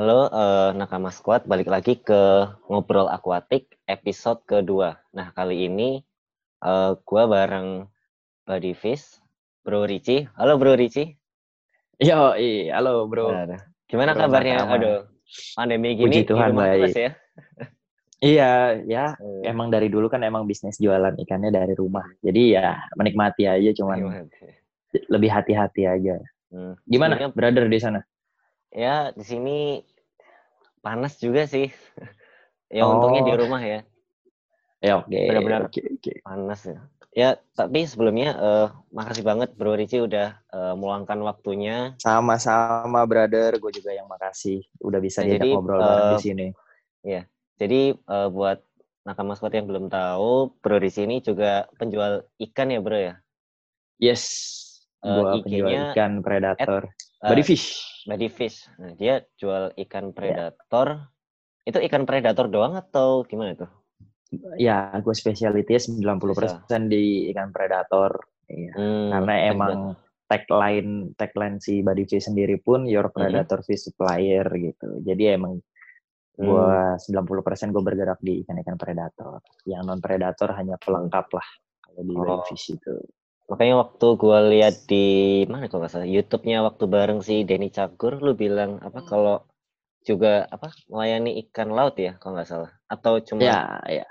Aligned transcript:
Halo, 0.00 0.32
uh, 0.32 0.72
Nakama 0.72 1.12
Squad, 1.12 1.44
balik 1.44 1.68
lagi 1.68 2.00
ke 2.00 2.48
Ngobrol 2.72 3.12
Akuatik 3.12 3.76
episode 3.84 4.40
kedua. 4.48 4.96
Nah, 5.12 5.28
kali 5.36 5.68
ini 5.68 6.00
uh, 6.64 6.96
gue 6.96 7.22
bareng 7.28 7.84
Buddy 8.48 8.72
Fish, 8.72 9.20
Bro 9.60 9.84
Ricci. 9.84 10.24
Halo 10.40 10.56
Bro 10.56 10.80
Ricci. 10.80 11.04
Yo, 12.00 12.32
iya, 12.32 12.80
halo 12.80 13.04
Bro. 13.12 13.28
Nah, 13.28 13.60
gimana 13.92 14.16
bro, 14.16 14.24
kabarnya? 14.24 14.64
Nakama. 14.64 14.76
Aduh, 14.80 14.98
pandemi 15.52 15.92
gini 15.92 16.24
Puji 16.24 16.32
Tuhan, 16.32 16.48
di 16.48 16.52
rumah 16.56 16.64
baik. 16.72 16.96
ya? 16.96 17.10
iya, 18.24 18.52
ya. 18.88 19.04
Hmm. 19.20 19.52
Emang 19.52 19.68
dari 19.68 19.92
dulu 19.92 20.08
kan 20.08 20.24
emang 20.24 20.48
bisnis 20.48 20.80
jualan 20.80 21.12
ikannya 21.20 21.52
dari 21.52 21.76
rumah. 21.76 22.08
Jadi 22.24 22.56
ya 22.56 22.88
menikmati 22.96 23.44
aja, 23.44 23.68
cuman 23.76 24.00
menikmati. 24.00 24.48
lebih 25.12 25.28
hati-hati 25.28 25.84
aja. 25.84 26.16
Hmm. 26.48 26.72
Gimana, 26.88 27.20
Sebenernya, 27.20 27.36
brother 27.36 27.68
di 27.68 27.80
sana? 27.84 28.00
Ya, 28.70 29.10
di 29.18 29.26
sini 29.26 29.82
panas 30.80 31.16
juga 31.20 31.46
sih. 31.46 31.68
ya 32.76 32.84
oh. 32.84 32.98
untungnya 32.98 33.22
di 33.24 33.34
rumah 33.36 33.62
ya. 33.62 33.80
Ya 34.80 34.92
oke. 35.04 35.12
Okay. 35.12 35.28
Benar-benar 35.28 35.62
okay, 35.68 35.84
okay. 36.00 36.16
panas 36.24 36.60
ya. 36.64 36.80
Ya, 37.10 37.34
tapi 37.58 37.82
sebelumnya 37.90 38.38
uh, 38.38 38.68
makasih 38.94 39.26
banget 39.26 39.50
Bro 39.58 39.74
Ricci 39.74 39.98
udah 39.98 40.38
uh, 40.54 40.78
meluangkan 40.78 41.18
waktunya. 41.26 41.98
Sama-sama 41.98 43.02
brother, 43.02 43.58
gue 43.58 43.72
juga 43.74 43.90
yang 43.90 44.06
makasih 44.06 44.62
udah 44.78 45.02
bisa 45.02 45.26
nah, 45.26 45.34
diajak 45.34 45.50
ngobrol 45.50 45.82
uh, 45.82 46.14
di 46.14 46.16
sini. 46.22 46.46
Ya, 47.02 47.26
jadi 47.58 47.98
uh, 48.06 48.30
buat 48.30 48.62
nakama 49.02 49.34
squad 49.34 49.58
yang 49.58 49.66
belum 49.66 49.90
tahu, 49.90 50.54
Bro 50.62 50.78
Ricci 50.78 51.02
ini 51.02 51.18
juga 51.18 51.66
penjual 51.82 52.30
ikan 52.38 52.70
ya 52.70 52.78
Bro 52.78 52.98
ya? 53.02 53.14
Yes, 53.98 54.22
uh, 55.02 55.42
penjual 55.42 55.90
ikan 55.90 56.22
predator. 56.22 56.94
At, 56.94 57.09
body 57.20 57.44
fish. 57.44 57.66
Body 58.08 58.28
fish. 58.32 58.64
Nah, 58.80 58.96
dia 58.96 59.20
jual 59.36 59.76
ikan 59.86 60.16
predator. 60.16 60.88
Yeah. 60.96 61.68
Itu 61.68 61.78
ikan 61.84 62.08
predator 62.08 62.48
doang 62.48 62.74
atau 62.74 63.22
gimana 63.28 63.54
tuh? 63.54 63.70
Ya, 64.56 64.94
gue 65.02 65.14
spesialitasnya 65.14 65.98
90% 65.98 66.38
Bisa. 66.38 66.78
di 66.86 67.28
ikan 67.34 67.50
predator. 67.50 68.14
Iya. 68.46 68.72
Hmm, 68.74 69.08
Karena 69.10 69.34
emang 69.50 69.74
tagline 70.30 71.10
tagline 71.18 71.58
si 71.58 71.82
Body 71.82 72.06
Fish 72.06 72.30
sendiri 72.30 72.62
pun 72.62 72.86
your 72.86 73.10
predator 73.10 73.58
hmm. 73.58 73.66
fish 73.66 73.90
supplier 73.90 74.46
gitu. 74.54 75.02
Jadi 75.02 75.34
emang 75.34 75.58
gue 76.38 76.70
hmm. 76.70 77.02
90% 77.02 77.74
gue 77.74 77.82
bergerak 77.82 78.22
di 78.22 78.46
ikan-ikan 78.46 78.78
predator. 78.78 79.42
Yang 79.66 79.82
non 79.90 79.98
predator 79.98 80.54
hanya 80.54 80.78
pelengkap 80.78 81.26
lah 81.34 81.48
kalau 81.82 82.02
di 82.06 82.14
oh. 82.14 82.22
Body 82.22 82.42
Fish 82.54 82.78
itu. 82.78 82.94
Makanya 83.50 83.74
waktu 83.82 84.06
gue 84.14 84.38
lihat 84.54 84.74
di 84.86 85.06
mana 85.50 85.66
kalau 85.66 85.82
nggak 85.82 85.92
salah 85.92 86.06
YouTube-nya 86.06 86.62
waktu 86.62 86.84
bareng 86.86 87.20
si 87.20 87.42
Denny 87.42 87.74
Cagur, 87.74 88.22
lu 88.22 88.38
bilang 88.38 88.78
apa 88.78 89.02
kalau 89.02 89.42
juga 90.06 90.46
apa 90.48 90.70
melayani 90.88 91.42
ikan 91.44 91.74
laut 91.74 91.98
ya 91.98 92.16
kalau 92.16 92.38
nggak 92.38 92.48
salah 92.48 92.72
atau 92.88 93.20
cuma 93.20 93.44
ya 93.44 93.76
ya 93.84 94.08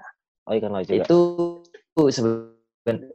Oh 0.50 0.58
ikan 0.58 0.74
laut 0.74 0.90
juga. 0.90 1.06
Itu 1.06 1.20
sebenarnya 2.10 3.14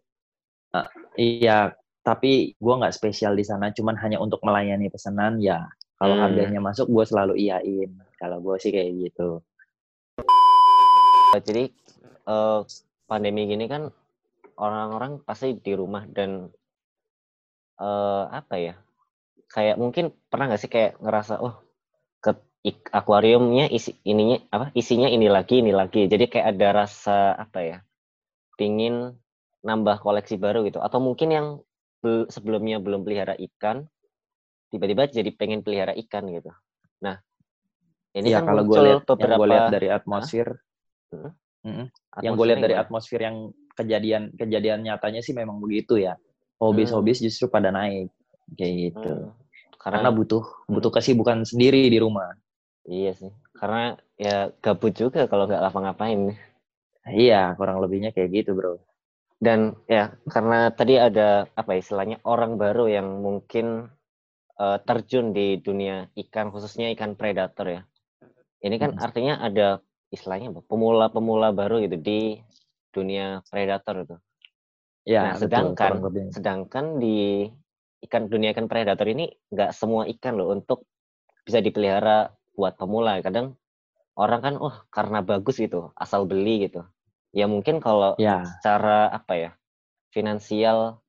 uh, 0.71 0.89
iya, 1.19 1.75
tapi 2.07 2.55
gue 2.55 2.75
nggak 2.79 2.95
spesial 2.95 3.35
di 3.35 3.43
sana, 3.43 3.75
cuman 3.75 3.99
hanya 3.99 4.23
untuk 4.23 4.39
melayani 4.47 4.87
pesanan 4.87 5.43
ya. 5.43 5.67
Kalau 5.99 6.15
hmm. 6.15 6.23
harganya 6.23 6.61
masuk, 6.63 6.87
gue 6.87 7.03
selalu 7.03 7.35
iyain. 7.43 7.91
Kalau 8.23 8.39
gue 8.39 8.55
sih 8.63 8.71
kayak 8.71 8.91
gitu. 9.03 9.43
Jadi 11.35 11.75
uh, 12.31 12.63
pandemi 13.11 13.51
gini 13.51 13.67
kan 13.67 13.91
orang-orang 14.59 15.23
pasti 15.23 15.57
di 15.59 15.73
rumah 15.75 16.07
dan 16.07 16.51
uh, 17.81 18.25
apa 18.31 18.55
ya? 18.59 18.75
Kayak 19.51 19.77
mungkin 19.79 20.11
pernah 20.27 20.51
nggak 20.51 20.61
sih 20.63 20.71
kayak 20.73 20.99
ngerasa, 20.99 21.39
oh 21.39 21.65
akuariumnya 22.65 23.69
isi 23.69 23.93
ininya 24.09 24.41
apa 24.49 24.73
isinya 24.73 25.05
ini 25.05 25.29
lagi 25.29 25.61
ini 25.61 25.77
lagi 25.77 26.09
jadi 26.09 26.25
kayak 26.25 26.47
ada 26.57 26.69
rasa 26.85 27.37
apa 27.37 27.61
ya 27.61 27.79
pingin 28.57 29.13
nambah 29.61 30.01
koleksi 30.01 30.41
baru 30.41 30.65
gitu 30.65 30.81
atau 30.81 30.97
mungkin 30.97 31.29
yang 31.29 31.47
sebelumnya 32.33 32.81
belum 32.81 33.05
pelihara 33.05 33.37
ikan 33.37 33.85
tiba-tiba 34.73 35.13
jadi 35.13 35.29
pengen 35.37 35.61
pelihara 35.61 35.93
ikan 36.09 36.25
gitu 36.33 36.49
nah 37.05 37.21
ini 38.17 38.33
ya, 38.33 38.41
kan 38.41 38.57
kalau 38.57 38.63
gue 38.65 38.81
lihat 38.81 39.05
beberapa 39.05 39.29
yang 39.29 39.37
gue 39.37 39.49
lihat 39.53 39.69
dari 39.69 39.89
atmosfer 39.93 40.49
hmm? 41.13 41.31
Hmm. 41.69 41.87
yang 42.25 42.33
gue 42.33 42.47
lihat 42.49 42.61
dari 42.65 42.75
atmosfer 42.81 43.21
yang 43.21 43.53
kejadian 43.75 44.35
kejadian 44.35 44.87
nyatanya 44.87 45.21
sih 45.21 45.35
memang 45.35 45.59
begitu 45.59 45.99
ya 45.99 46.19
hobis-hobis 46.63 47.21
hmm. 47.21 47.27
justru 47.31 47.47
pada 47.51 47.75
naik 47.75 48.11
kayak 48.55 48.75
gitu 48.91 49.13
hmm. 49.13 49.31
karena, 49.79 50.01
karena 50.03 50.11
butuh 50.11 50.45
butuh 50.71 50.91
kesibukan 50.95 51.43
sendiri 51.43 51.91
di 51.91 51.99
rumah 51.99 52.33
Iya 52.85 53.11
sih, 53.17 53.33
karena 53.57 53.97
ya 54.21 54.53
gabut 54.61 54.93
juga 54.93 55.25
kalau 55.25 55.49
nggak 55.49 55.61
ngapa-ngapain. 55.65 56.37
Iya, 57.09 57.57
kurang 57.57 57.81
lebihnya 57.81 58.13
kayak 58.13 58.31
gitu, 58.33 58.51
bro. 58.57 58.77
Dan 59.41 59.77
ya, 59.89 60.13
karena 60.29 60.69
tadi 60.73 61.01
ada 61.01 61.49
apa 61.53 61.73
istilahnya 61.81 62.21
orang 62.29 62.61
baru 62.61 62.89
yang 62.89 63.09
mungkin 63.25 63.89
uh, 64.61 64.79
terjun 64.85 65.33
di 65.33 65.61
dunia 65.61 66.09
ikan, 66.13 66.53
khususnya 66.53 66.93
ikan 66.93 67.17
predator 67.17 67.67
ya. 67.69 67.83
Ini 68.65 68.77
kan 68.77 68.91
hmm. 68.97 69.05
artinya 69.05 69.35
ada 69.41 69.81
istilahnya 70.13 70.53
pemula-pemula 70.69 71.57
baru 71.57 71.81
gitu 71.85 71.97
di 72.01 72.21
dunia 72.95 73.43
predator 73.51 74.07
itu. 74.07 74.17
Ya, 75.05 75.35
nah, 75.35 75.37
sedangkan 75.37 76.01
betul, 76.01 76.33
sedangkan 76.33 77.03
di 77.03 77.51
ikan 78.09 78.31
dunia 78.31 78.57
ikan 78.57 78.71
predator 78.71 79.05
ini 79.11 79.29
nggak 79.53 79.75
semua 79.77 80.09
ikan 80.09 80.39
loh 80.39 80.55
untuk 80.55 80.89
bisa 81.45 81.61
dipelihara 81.61 82.33
buat 82.57 82.79
pemula 82.79 83.21
kadang 83.21 83.59
orang 84.17 84.41
kan 84.41 84.55
oh 84.57 84.75
karena 84.89 85.21
bagus 85.21 85.59
gitu 85.59 85.91
asal 85.99 86.25
beli 86.25 86.71
gitu 86.71 86.87
ya 87.35 87.51
mungkin 87.51 87.83
kalau 87.83 88.15
ya. 88.17 88.47
secara 88.47 89.11
apa 89.11 89.33
ya 89.35 89.51
finansial 90.15 91.03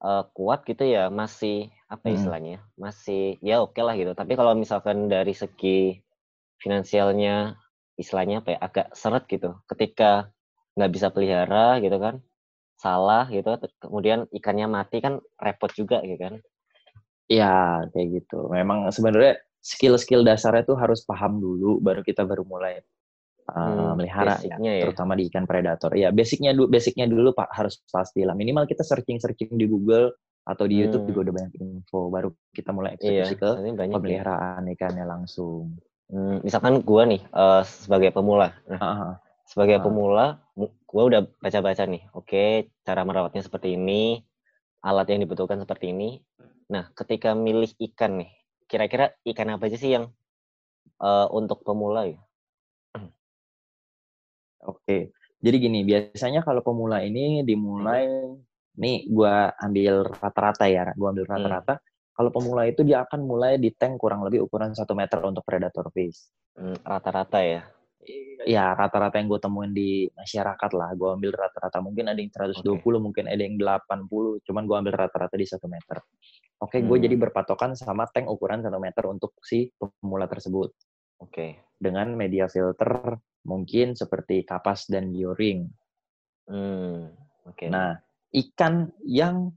uh, 0.00 0.24
kuat 0.32 0.64
gitu 0.64 0.88
ya 0.88 1.12
masih 1.12 1.68
apa 1.86 2.08
hmm. 2.08 2.16
istilahnya 2.16 2.56
masih 2.80 3.36
ya 3.44 3.60
oke 3.60 3.76
okay 3.76 3.82
lah 3.84 3.94
gitu 3.94 4.12
tapi 4.16 4.32
kalau 4.34 4.56
misalkan 4.56 5.06
dari 5.06 5.36
segi 5.36 6.00
finansialnya 6.56 7.60
istilahnya 8.00 8.40
apa 8.40 8.48
ya 8.56 8.58
agak 8.58 8.86
seret 8.96 9.28
gitu 9.28 9.60
ketika 9.68 10.32
nggak 10.78 10.90
bisa 10.92 11.08
pelihara 11.10 11.78
gitu 11.82 11.96
kan 11.98 12.22
salah 12.80 13.28
gitu 13.28 13.60
kemudian 13.82 14.24
ikannya 14.32 14.66
mati 14.70 15.04
kan 15.04 15.20
repot 15.36 15.70
juga 15.74 16.00
gitu 16.04 16.20
kan 16.20 16.34
Iya 17.30 17.86
kayak 17.94 18.06
gitu 18.10 18.50
memang 18.50 18.90
sebenarnya 18.90 19.38
skill-skill 19.62 20.26
dasarnya 20.26 20.66
tuh 20.66 20.74
harus 20.74 21.06
paham 21.06 21.38
dulu 21.38 21.78
baru 21.78 22.02
kita 22.02 22.26
baru 22.26 22.42
mulai 22.42 22.82
uh, 23.54 23.70
hmm, 23.70 23.92
melihara 23.94 24.34
ya, 24.42 24.56
ya, 24.58 24.82
terutama 24.88 25.14
di 25.14 25.30
ikan 25.30 25.46
predator. 25.46 25.94
Ya, 25.94 26.10
basicnya 26.10 26.50
dulu 26.50 26.66
basicnya 26.66 27.06
dulu 27.06 27.30
Pak 27.30 27.54
harus 27.54 27.78
pasti 27.86 28.26
lah. 28.26 28.34
Minimal 28.34 28.66
kita 28.66 28.82
searching-searching 28.82 29.54
di 29.54 29.70
Google 29.70 30.10
atau 30.42 30.64
di 30.66 30.80
YouTube 30.80 31.06
hmm. 31.06 31.10
juga 31.12 31.20
udah 31.28 31.34
banyak 31.36 31.52
info 31.60 32.00
baru 32.08 32.28
kita 32.56 32.70
mulai 32.72 32.96
eksekusi 32.96 33.34
iya, 33.36 33.38
ke 33.38 33.50
ya. 33.60 33.94
pemeliharaan 33.94 34.62
ya. 34.66 34.72
ikannya 34.74 35.04
langsung. 35.06 35.78
Hmm, 36.10 36.42
misalkan 36.42 36.82
gua 36.82 37.06
nih 37.06 37.22
uh, 37.30 37.62
sebagai 37.62 38.10
pemula. 38.10 38.50
Nah, 38.66 38.80
uh 38.80 38.90
-huh. 38.90 39.12
Sebagai 39.50 39.82
uh. 39.82 39.82
pemula 39.82 40.26
gua 40.86 41.02
udah 41.10 41.20
baca-baca 41.42 41.82
nih. 41.90 42.06
Oke, 42.14 42.70
cara 42.86 43.02
merawatnya 43.02 43.42
seperti 43.42 43.74
ini, 43.74 44.22
alat 44.86 45.10
yang 45.10 45.26
dibutuhkan 45.26 45.58
seperti 45.58 45.90
ini. 45.90 46.22
Nah, 46.70 46.94
ketika 46.94 47.34
milih 47.34 47.74
ikan 47.90 48.22
nih, 48.22 48.30
kira-kira 48.70 49.10
ikan 49.26 49.58
apa 49.58 49.66
aja 49.66 49.74
sih 49.74 49.98
yang 49.98 50.06
uh, 51.02 51.26
untuk 51.34 51.66
pemula 51.66 52.06
ya? 52.06 52.22
Oke, 54.60 55.10
jadi 55.40 55.56
gini, 55.56 55.88
biasanya 55.88 56.44
kalau 56.44 56.60
pemula 56.60 57.00
ini 57.00 57.40
dimulai, 57.42 58.06
nih 58.76 59.08
gue 59.08 59.34
ambil 59.56 60.04
rata-rata 60.04 60.68
ya, 60.68 60.92
gue 60.92 61.08
ambil 61.08 61.24
hmm. 61.24 61.32
rata-rata. 61.32 61.74
Hmm. 61.80 61.84
Kalau 62.20 62.30
pemula 62.30 62.68
itu 62.68 62.84
dia 62.84 63.00
akan 63.08 63.24
mulai 63.24 63.56
di 63.56 63.72
tank 63.72 63.96
kurang 63.96 64.20
lebih 64.28 64.44
ukuran 64.44 64.76
satu 64.76 64.92
meter 64.92 65.16
untuk 65.24 65.40
predator 65.40 65.88
fish. 65.88 66.28
Hmm, 66.52 66.76
rata-rata 66.84 67.40
ya? 67.40 67.64
Ya, 68.48 68.72
rata-rata 68.72 69.20
yang 69.20 69.28
gue 69.28 69.40
temuin 69.40 69.72
di 69.76 70.08
masyarakat 70.16 70.70
lah. 70.72 70.96
Gue 70.96 71.12
ambil 71.12 71.36
rata-rata. 71.36 71.84
Mungkin 71.84 72.08
ada 72.08 72.16
yang 72.16 72.32
120, 72.32 72.64
okay. 72.80 72.96
mungkin 72.96 73.24
ada 73.28 73.42
yang 73.44 73.60
80. 73.60 74.40
Cuman 74.48 74.62
gue 74.64 74.76
ambil 74.80 74.94
rata-rata 74.96 75.36
di 75.36 75.44
satu 75.44 75.68
meter. 75.68 76.00
Oke, 76.60 76.76
okay, 76.76 76.80
hmm. 76.80 76.88
gue 76.88 76.98
jadi 77.08 77.16
berpatokan 77.20 77.76
sama 77.76 78.08
tank 78.08 78.32
ukuran 78.32 78.64
1 78.64 78.72
meter 78.80 79.04
untuk 79.04 79.36
si 79.44 79.68
pemula 79.76 80.24
tersebut. 80.24 80.72
Oke. 81.20 81.28
Okay. 81.28 81.50
Dengan 81.76 82.16
media 82.16 82.48
filter 82.48 83.20
mungkin 83.44 83.92
seperti 83.92 84.44
kapas 84.48 84.88
dan 84.88 85.12
bioring. 85.12 85.68
Hmm. 86.48 87.12
Oke. 87.44 87.64
Okay. 87.64 87.68
Nah, 87.68 88.00
ikan 88.32 88.88
yang 89.04 89.52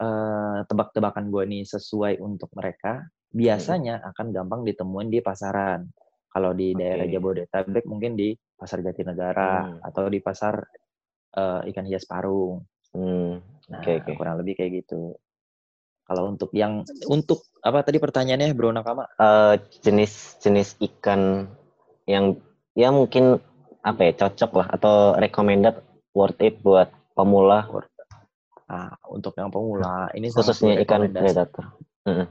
uh, 0.00 0.60
tebak-tebakan 0.68 1.32
gue 1.32 1.44
nih 1.48 1.64
sesuai 1.64 2.20
untuk 2.20 2.52
mereka 2.52 3.08
biasanya 3.32 4.00
hmm. 4.00 4.08
akan 4.12 4.26
gampang 4.32 4.60
ditemuin 4.68 5.08
di 5.08 5.20
pasaran. 5.24 5.88
Kalau 6.36 6.52
di 6.52 6.76
okay. 6.76 6.84
daerah 6.84 7.06
Jabodetabek 7.08 7.88
mungkin 7.88 8.12
di 8.12 8.36
pasar 8.60 8.84
Jatinegara 8.84 9.72
hmm. 9.72 9.88
atau 9.88 10.04
di 10.12 10.20
pasar 10.20 10.60
uh, 11.32 11.64
ikan 11.64 11.88
hias 11.88 12.04
parung. 12.04 12.60
Hmm. 12.92 13.40
Nah, 13.72 13.80
okay, 13.80 14.04
okay. 14.04 14.12
kurang 14.20 14.36
lebih 14.44 14.60
kayak 14.60 14.84
gitu. 14.84 15.16
Kalau 16.04 16.28
untuk 16.28 16.52
yang 16.52 16.84
untuk 17.08 17.48
apa 17.64 17.88
tadi 17.88 17.96
pertanyaannya 17.96 18.52
Bro 18.52 18.76
Nakama? 18.76 19.08
Uh, 19.16 19.56
jenis 19.80 20.36
jenis 20.44 20.76
ikan 20.76 21.48
yang 22.04 22.36
ya 22.76 22.92
mungkin 22.92 23.40
apa 23.80 24.12
ya 24.12 24.28
cocok 24.28 24.52
lah 24.60 24.68
atau 24.76 25.16
recommended 25.16 25.80
worth 26.12 26.36
it 26.44 26.60
buat 26.60 26.92
pemula. 27.16 27.64
Ah, 28.68 28.92
untuk 29.08 29.32
yang 29.40 29.48
pemula 29.48 30.12
ini 30.12 30.28
khususnya 30.28 30.76
ikan 30.84 31.08
predator. 31.08 31.80
Mm 32.04 32.12
-hmm. 32.12 32.26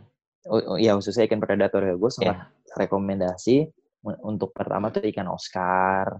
Oh, 0.46 0.62
oh 0.62 0.78
iya 0.78 0.94
khususnya 0.94 1.26
ikan 1.26 1.42
predator 1.42 1.82
ya 1.82 1.98
gue 1.98 2.12
sangat 2.14 2.38
yeah. 2.38 2.78
rekomendasi 2.78 3.66
untuk 4.24 4.54
pertama 4.54 4.94
tuh 4.94 5.04
ikan 5.10 5.28
Oscar. 5.30 6.14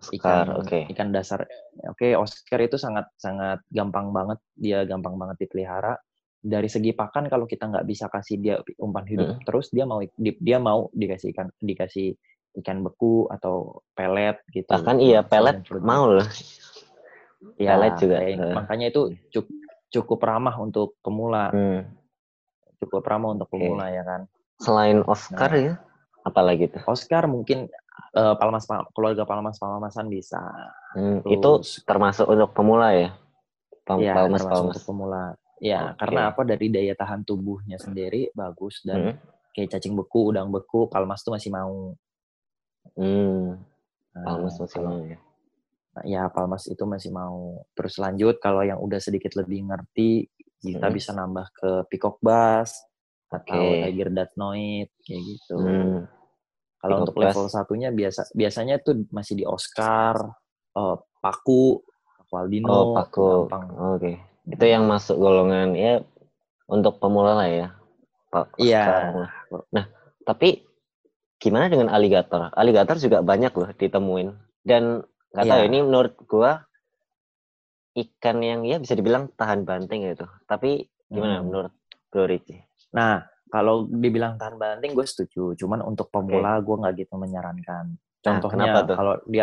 Oscar, 0.00 0.16
ikan 0.16 0.46
okay. 0.64 0.82
ikan 0.96 1.12
dasar. 1.12 1.44
Oke, 1.88 2.12
okay, 2.12 2.12
Oscar 2.16 2.60
itu 2.64 2.80
sangat 2.80 3.12
sangat 3.20 3.60
gampang 3.68 4.12
banget, 4.16 4.40
dia 4.56 4.88
gampang 4.88 5.20
banget 5.20 5.44
dipelihara 5.44 5.92
dari 6.40 6.68
segi 6.72 6.96
pakan 6.96 7.28
kalau 7.28 7.44
kita 7.44 7.68
nggak 7.68 7.84
bisa 7.84 8.08
kasih 8.08 8.40
dia 8.40 8.56
umpan 8.80 9.04
hidup 9.04 9.36
hmm. 9.36 9.44
terus 9.44 9.68
dia 9.68 9.84
mau 9.84 10.00
dia 10.16 10.56
mau 10.56 10.88
dikasih 10.96 11.36
ikan 11.36 11.52
dikasih 11.60 12.16
ikan 12.64 12.80
beku 12.80 13.28
atau 13.28 13.84
pelet 13.92 14.40
gitu 14.48 14.66
bahkan 14.72 14.96
iya 14.96 15.20
pelet 15.20 15.60
mau 15.84 16.08
loh 16.08 16.24
ya, 17.60 17.76
pelet 17.76 17.94
juga 18.00 18.16
ya, 18.24 18.56
makanya 18.56 18.86
itu 18.88 19.12
cukup 19.30 19.56
cukup 19.92 20.18
ramah 20.24 20.56
untuk 20.56 20.96
pemula 21.04 21.52
hmm. 21.52 21.82
cukup 22.80 23.04
ramah 23.04 23.36
untuk 23.36 23.48
pemula 23.52 23.92
okay. 23.92 24.00
ya 24.00 24.02
kan 24.08 24.20
selain 24.56 24.98
Oscar 25.04 25.50
nah, 25.52 25.60
ya 25.60 25.74
apalagi 26.26 26.68
tuh 26.68 26.82
Oscar 26.88 27.24
mungkin 27.30 27.70
uh, 28.16 28.34
palmas 28.36 28.68
keluarga 28.92 29.24
palmas 29.24 29.56
palmasan 29.56 30.08
bisa 30.08 30.40
hmm, 30.96 31.24
itu 31.28 31.50
termasuk 31.84 32.28
untuk 32.28 32.50
pemula 32.52 32.92
ya 32.92 33.10
Pal 33.84 33.98
ya, 33.98 34.14
palmas 34.14 34.44
palmas 34.44 34.76
untuk 34.76 34.84
pemula 34.84 35.34
Ya, 35.60 35.92
okay. 35.92 36.08
karena 36.08 36.32
apa 36.32 36.42
dari 36.48 36.72
daya 36.72 36.96
tahan 36.96 37.20
tubuhnya 37.28 37.76
sendiri 37.76 38.32
bagus 38.32 38.80
dan 38.80 39.12
hmm. 39.12 39.16
kayak 39.52 39.76
cacing 39.76 39.92
beku, 39.92 40.32
udang 40.32 40.48
beku, 40.48 40.88
palmas 40.88 41.20
tuh 41.20 41.36
masih 41.36 41.52
mau. 41.52 41.92
Hmm. 42.96 43.60
Palmas 44.16 44.56
nah, 44.56 44.60
masih 44.64 44.80
mau 44.80 45.00
ya. 45.04 45.18
Nah, 45.92 46.04
ya, 46.08 46.22
palmas 46.32 46.64
itu 46.64 46.80
masih 46.88 47.12
mau. 47.12 47.60
Terus 47.76 48.00
lanjut 48.00 48.40
kalau 48.40 48.64
yang 48.64 48.80
udah 48.80 48.96
sedikit 49.04 49.36
lebih 49.36 49.68
ngerti, 49.68 50.32
kita 50.64 50.88
hmm. 50.88 50.96
bisa 50.96 51.12
nambah 51.12 51.46
ke 51.52 51.70
peacock 51.92 52.16
bass 52.24 52.80
okay. 53.30 53.54
atau 53.54 53.72
tiger 53.86 54.10
datnoid 54.10 54.88
kayak 55.06 55.22
gitu. 55.22 55.56
Hmm. 55.56 55.98
Kalau 56.80 57.04
untuk 57.04 57.16
level 57.20 57.46
satunya 57.46 57.92
biasa 57.92 58.32
biasanya 58.32 58.80
tuh 58.80 59.04
masih 59.12 59.36
di 59.36 59.44
Oscar, 59.44 60.16
uh, 60.74 60.96
paku, 61.20 61.78
paku 62.18 62.34
albino, 62.34 62.72
oh, 62.72 62.84
paku. 62.96 63.46
Oke. 63.46 63.70
Okay 64.00 64.16
itu 64.50 64.64
yang 64.66 64.84
masuk 64.90 65.16
golongan 65.20 65.76
ya 65.78 66.02
untuk 66.66 66.98
pemula 66.98 67.38
lah 67.38 67.48
ya 67.48 67.68
Pak. 68.30 68.58
Iya. 68.62 68.86
Nah, 69.74 69.84
tapi 70.22 70.62
gimana 71.42 71.66
dengan 71.66 71.90
aligator? 71.90 72.50
Aligator 72.54 72.96
juga 72.98 73.22
banyak 73.26 73.52
loh 73.54 73.70
ditemuin 73.74 74.28
dan 74.62 75.02
nggak 75.34 75.46
tahu 75.46 75.62
ya. 75.62 75.66
ini 75.66 75.78
menurut 75.82 76.14
gua 76.30 76.62
ikan 77.98 78.38
yang 78.38 78.62
ya 78.62 78.78
bisa 78.78 78.94
dibilang 78.94 79.34
tahan 79.34 79.66
banting 79.66 80.06
gitu. 80.06 80.30
Tapi 80.46 80.86
gimana 81.10 81.42
hmm. 81.42 81.44
menurut 81.50 81.72
Bro 82.10 82.30
Ricci? 82.30 82.69
Nah, 82.96 83.22
kalau 83.50 83.90
dibilang 83.90 84.38
tahan 84.38 84.56
banting 84.56 84.94
gue 84.94 85.06
setuju. 85.06 85.58
Cuman 85.58 85.82
untuk 85.82 86.08
pemula 86.08 86.58
okay. 86.58 86.64
gue 86.66 86.76
nggak 86.80 86.94
gitu 87.02 87.14
menyarankan. 87.18 87.84
Nah, 87.90 88.22
Contohnya 88.22 88.64
nah, 88.70 88.84
kalau 88.86 89.14
di 89.26 89.38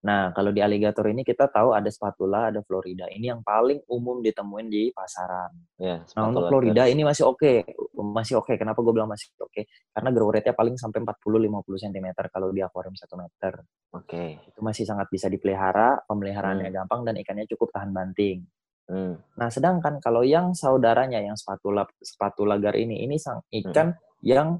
Nah, 0.00 0.32
kalau 0.32 0.48
di 0.48 0.64
aligator 0.64 1.04
ini 1.12 1.20
kita 1.20 1.52
tahu 1.52 1.76
ada 1.76 1.92
spatula, 1.92 2.48
ada 2.48 2.64
Florida. 2.64 3.04
Ini 3.12 3.36
yang 3.36 3.44
paling 3.44 3.84
umum 3.92 4.24
ditemuin 4.24 4.72
di 4.72 4.88
pasaran. 4.96 5.52
Ya, 5.76 6.00
nah, 6.16 6.32
untuk 6.32 6.48
Florida 6.48 6.88
ini 6.88 7.04
masih 7.04 7.28
oke. 7.28 7.36
Okay. 7.36 7.76
Masih 8.00 8.40
oke. 8.40 8.48
Okay. 8.48 8.56
Kenapa 8.56 8.80
gue 8.80 8.96
bilang 8.96 9.12
masih 9.12 9.28
oke? 9.36 9.52
Okay? 9.52 9.68
Karena 9.92 10.08
grow 10.08 10.32
rate-nya 10.32 10.56
paling 10.56 10.80
sampai 10.80 11.04
40-50 11.04 11.84
cm 11.84 12.06
kalau 12.32 12.48
di 12.48 12.64
akuarium 12.64 12.96
1 12.96 13.04
meter. 13.12 13.52
Oke. 13.92 14.08
Okay. 14.08 14.28
Itu 14.48 14.64
masih 14.64 14.88
sangat 14.88 15.12
bisa 15.12 15.28
dipelihara, 15.28 16.00
pemeliharaannya 16.08 16.72
hmm. 16.72 16.76
gampang, 16.80 17.00
dan 17.04 17.14
ikannya 17.20 17.44
cukup 17.52 17.68
tahan 17.68 17.92
banting. 17.92 18.48
Hmm. 18.90 19.14
Nah, 19.38 19.48
sedangkan 19.54 20.02
kalau 20.02 20.26
yang 20.26 20.50
saudaranya, 20.50 21.22
yang 21.22 21.38
spatula 21.38 21.86
spatula 22.02 22.58
gar 22.58 22.74
ini, 22.74 23.06
ini 23.06 23.22
sang 23.22 23.38
ikan 23.46 23.94
hmm. 23.94 24.26
yang 24.26 24.58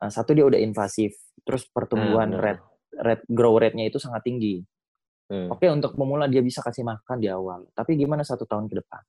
uh, 0.00 0.08
satu 0.10 0.32
dia 0.32 0.48
udah 0.48 0.56
invasif, 0.56 1.12
terus 1.44 1.68
pertumbuhan 1.68 2.32
hmm. 2.32 2.40
rate, 2.40 2.64
rate 2.96 3.24
grow 3.28 3.60
rate-nya 3.60 3.92
itu 3.92 4.00
sangat 4.00 4.24
tinggi. 4.24 4.64
Hmm. 5.28 5.52
Oke, 5.52 5.68
untuk 5.68 5.92
pemula 5.92 6.24
dia 6.24 6.40
bisa 6.40 6.64
kasih 6.64 6.88
makan 6.88 7.20
di 7.20 7.28
awal. 7.28 7.68
Tapi 7.76 8.00
gimana 8.00 8.24
satu 8.24 8.48
tahun 8.48 8.72
ke 8.72 8.80
depan? 8.80 9.02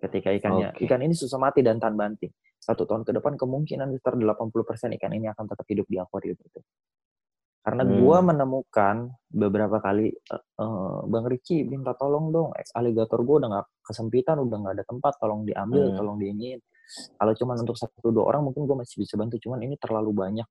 Ketika 0.00 0.28
ikannya, 0.36 0.76
okay. 0.76 0.84
ikan 0.84 1.00
ini 1.00 1.16
susah 1.16 1.40
mati 1.40 1.64
dan 1.64 1.80
tahan 1.80 1.96
banting. 1.96 2.32
Satu 2.60 2.84
tahun 2.84 3.08
ke 3.08 3.16
depan 3.16 3.40
kemungkinan 3.40 3.88
sekitar 3.96 4.20
80% 4.20 4.96
ikan 5.00 5.12
ini 5.16 5.32
akan 5.32 5.44
tetap 5.48 5.64
hidup 5.64 5.88
di 5.88 5.96
akuarium 5.96 6.36
itu. 6.36 6.60
Karena 7.60 7.84
hmm. 7.84 7.92
gua 8.00 8.18
menemukan 8.24 8.96
beberapa 9.28 9.84
kali, 9.84 10.08
uh, 10.32 11.04
Bang 11.04 11.28
Ricci 11.28 11.68
minta 11.68 11.92
tolong 11.92 12.32
dong, 12.32 12.56
ex 12.56 12.72
aligator 12.72 13.20
gua 13.20 13.44
udah 13.44 13.48
nggak 13.52 13.66
kesempitan, 13.84 14.40
udah 14.40 14.56
nggak 14.64 14.74
ada 14.80 14.84
tempat, 14.88 15.12
tolong 15.20 15.44
diambil, 15.44 15.92
hmm. 15.92 15.96
tolong 16.00 16.16
diingin. 16.16 16.58
Kalau 17.14 17.32
cuma 17.36 17.54
untuk 17.54 17.76
satu 17.76 18.10
dua 18.10 18.32
orang 18.32 18.48
mungkin 18.48 18.64
gua 18.64 18.80
masih 18.80 19.04
bisa 19.04 19.20
bantu, 19.20 19.36
cuman 19.36 19.60
ini 19.60 19.76
terlalu 19.76 20.10
banyak. 20.16 20.48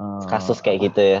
Uh, 0.00 0.24
kasus 0.24 0.64
kayak 0.64 0.90
gitu 0.90 1.20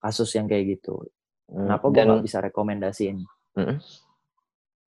Kasus 0.00 0.32
yang 0.32 0.48
kayak 0.48 0.80
gitu 0.80 1.04
Hmm, 1.46 1.70
Kenapa 1.70 1.84
gue 1.94 2.02
nggak 2.02 2.24
bisa 2.26 2.38
rekomendasiin? 2.42 3.22
Hmm. 3.54 3.78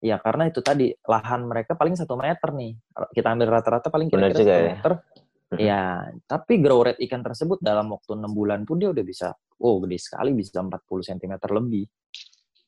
Ya 0.01 0.17
karena 0.21 0.49
itu 0.49 0.61
tadi 0.65 0.93
lahan 1.05 1.45
mereka 1.49 1.77
paling 1.77 1.97
satu 1.97 2.17
meter 2.17 2.53
nih. 2.53 2.77
Kita 3.13 3.33
ambil 3.33 3.49
rata-rata 3.61 3.89
paling 3.93 4.09
kira-kira 4.09 4.41
satu 4.41 4.49
ya. 4.49 4.73
meter. 4.77 4.93
Ya, 5.55 6.03
tapi 6.31 6.59
grow 6.59 6.83
rate 6.83 6.99
ikan 7.07 7.23
tersebut 7.23 7.63
dalam 7.63 7.87
waktu 7.95 8.19
enam 8.19 8.35
bulan 8.35 8.67
pun 8.67 8.83
dia 8.83 8.91
udah 8.91 9.05
bisa, 9.07 9.31
oh 9.63 9.79
gede 9.87 10.03
sekali 10.03 10.35
bisa 10.35 10.59
40 10.59 10.75
cm 10.83 11.35
lebih. 11.55 11.85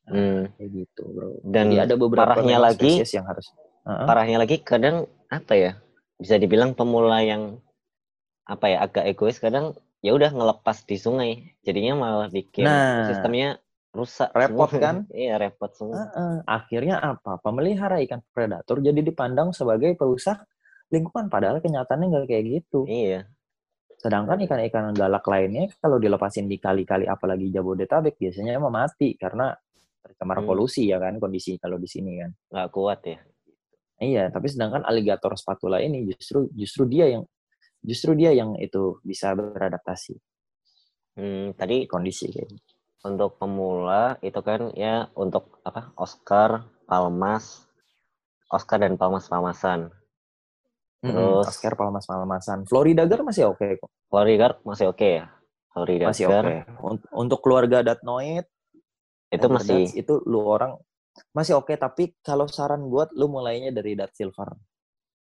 Nah, 0.09 0.15
hmm. 0.15 0.43
Kayak 0.57 0.71
gitu, 0.73 1.03
bro. 1.11 1.29
Dan 1.43 1.67
Jadi 1.75 1.83
ada 1.85 1.95
beberapa 1.99 2.33
parahnya 2.39 2.59
lagi 2.63 3.03
yang 3.03 3.27
harus. 3.27 3.51
Uh-huh. 3.85 4.07
Parahnya 4.07 4.39
lagi 4.41 4.57
kadang 4.63 5.05
apa 5.29 5.53
ya? 5.59 5.73
Bisa 6.17 6.41
dibilang 6.41 6.73
pemula 6.73 7.21
yang 7.21 7.61
apa 8.49 8.65
ya 8.73 8.79
agak 8.89 9.05
egois 9.05 9.37
kadang 9.37 9.77
ya 10.01 10.17
udah 10.17 10.33
ngelepas 10.33 10.89
di 10.89 10.97
sungai 10.97 11.31
jadinya 11.61 12.01
malah 12.01 12.33
bikin 12.33 12.65
nah, 12.65 13.05
sistemnya 13.13 13.61
rusak 13.93 14.33
repot 14.33 14.73
semua. 14.73 14.81
kan 14.81 14.97
iya 15.13 15.37
repot 15.37 15.69
semua 15.77 16.09
uh, 16.09 16.17
uh. 16.17 16.37
akhirnya 16.49 16.97
apa 16.97 17.37
pemelihara 17.45 18.01
ikan 18.09 18.25
predator 18.33 18.81
jadi 18.81 19.05
dipandang 19.05 19.53
sebagai 19.53 19.93
perusak 20.01 20.41
lingkungan 20.89 21.29
padahal 21.29 21.61
kenyataannya 21.61 22.07
nggak 22.09 22.27
kayak 22.29 22.45
gitu. 22.49 22.89
Iya. 22.89 23.29
Sedangkan 23.99 24.39
ikan-ikan 24.47 24.95
galak 24.95 25.27
lainnya 25.27 25.69
kalau 25.83 25.99
dilepasin 25.99 26.47
di 26.47 26.57
kali-kali 26.63 27.05
apalagi 27.11 27.51
Jabodetabek 27.51 28.15
biasanya 28.15 28.57
emang 28.57 28.71
mati 28.71 29.19
karena 29.19 29.51
tercemar 29.99 30.39
hmm. 30.41 30.47
polusi 30.47 30.87
ya 30.87 31.03
kan 31.03 31.19
kondisi 31.19 31.59
kalau 31.59 31.77
di 31.77 31.89
sini 31.91 32.23
kan. 32.23 32.31
Nggak 32.31 32.69
kuat 32.71 33.01
ya. 33.05 33.19
Iya 33.99 34.25
tapi 34.31 34.47
sedangkan 34.47 34.87
aligator 34.87 35.35
spatula 35.35 35.83
ini 35.83 36.07
justru 36.07 36.47
justru 36.55 36.87
dia 36.87 37.11
yang 37.11 37.27
justru 37.83 38.15
dia 38.15 38.31
yang 38.31 38.55
itu 38.63 39.03
bisa 39.03 39.35
beradaptasi. 39.35 40.15
Hmm, 41.19 41.51
tadi 41.59 41.91
kondisi 41.91 42.31
kayak 42.31 42.47
gitu. 42.47 42.73
untuk 42.99 43.39
pemula 43.39 44.19
itu 44.27 44.39
kan 44.43 44.75
ya 44.75 45.07
untuk 45.15 45.63
apa 45.63 45.95
Oscar, 45.95 46.67
Palmas, 46.87 47.67
Oscar 48.51 48.83
dan 48.83 48.95
Palmas 48.99 49.27
Palmasan. 49.27 49.91
Terus 50.99 51.15
hmm, 51.15 51.47
Oscar 51.47 51.75
Palmas 51.79 52.05
Palmasan. 52.11 52.67
Florida 52.67 53.07
Gar 53.07 53.23
masih 53.23 53.47
oke 53.47 53.63
okay 53.63 53.71
kok. 53.79 53.91
Florida 54.11 54.47
masih 54.67 54.87
oke 54.91 54.99
okay 54.99 55.11
ya. 55.23 55.27
Florida 55.71 56.05
masih 56.11 56.25
oke. 56.27 56.43
Okay. 56.43 56.59
Untuk 57.15 57.39
keluarga 57.39 57.87
Datnoid 57.87 58.47
itu 59.29 59.47
masih 59.47 59.87
Dats, 59.87 59.95
itu 59.95 60.15
lu 60.27 60.43
orang 60.43 60.75
masih 61.31 61.55
oke 61.55 61.71
okay, 61.71 61.77
tapi 61.79 62.19
kalau 62.19 62.51
saran 62.51 62.83
buat 62.91 63.15
lu 63.15 63.31
mulainya 63.31 63.71
dari 63.71 63.95
Dat 63.95 64.11
Silver. 64.17 64.59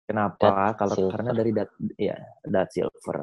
Kenapa? 0.06 0.38
Dat 0.38 0.74
kalau 0.78 0.94
silver. 0.94 1.12
karena 1.18 1.30
dari 1.34 1.50
dat 1.50 1.70
ya 1.98 2.16
dat 2.46 2.68
silver. 2.70 3.16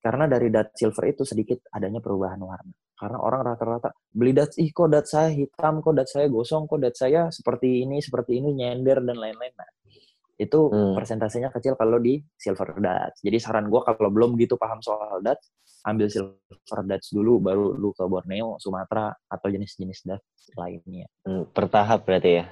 Karena 0.00 0.24
dari 0.24 0.48
dat 0.48 0.72
silver 0.72 1.04
itu 1.12 1.22
sedikit 1.28 1.68
adanya 1.68 2.00
perubahan 2.00 2.40
warna. 2.40 2.72
Karena 2.96 3.18
orang 3.20 3.42
rata-rata 3.44 3.92
beli 4.08 4.32
dat, 4.32 4.56
ih 4.56 4.72
kok 4.72 4.88
dat 4.88 5.04
saya 5.04 5.28
hitam, 5.28 5.84
kok 5.84 5.92
dat 5.92 6.08
saya 6.08 6.30
gosong, 6.32 6.64
kok 6.64 6.80
dat 6.80 6.96
saya 6.96 7.28
seperti 7.28 7.84
ini, 7.84 8.00
seperti 8.00 8.40
ini, 8.40 8.56
nyender, 8.56 9.04
dan 9.04 9.18
lain-lain. 9.20 9.52
Nah, 9.52 9.68
itu 10.34 10.58
hmm. 10.66 10.98
persentasenya 10.98 11.54
kecil 11.54 11.78
kalau 11.78 12.02
di 12.02 12.18
silver 12.34 12.74
dat. 12.82 13.14
Jadi 13.22 13.38
saran 13.38 13.70
gue 13.70 13.80
kalau 13.82 14.10
belum 14.10 14.34
gitu 14.34 14.58
paham 14.58 14.82
soal 14.82 15.22
dat, 15.22 15.38
ambil 15.86 16.10
silver 16.10 16.80
dat 16.86 17.02
dulu, 17.10 17.38
baru 17.38 17.74
lu 17.78 17.94
ke 17.94 18.02
Borneo, 18.06 18.58
Sumatera, 18.58 19.14
atau 19.30 19.46
jenis-jenis 19.46 20.00
dat 20.10 20.22
lainnya. 20.58 21.06
Hmm, 21.22 21.46
bertahap 21.54 22.02
berarti 22.02 22.42
ya? 22.42 22.46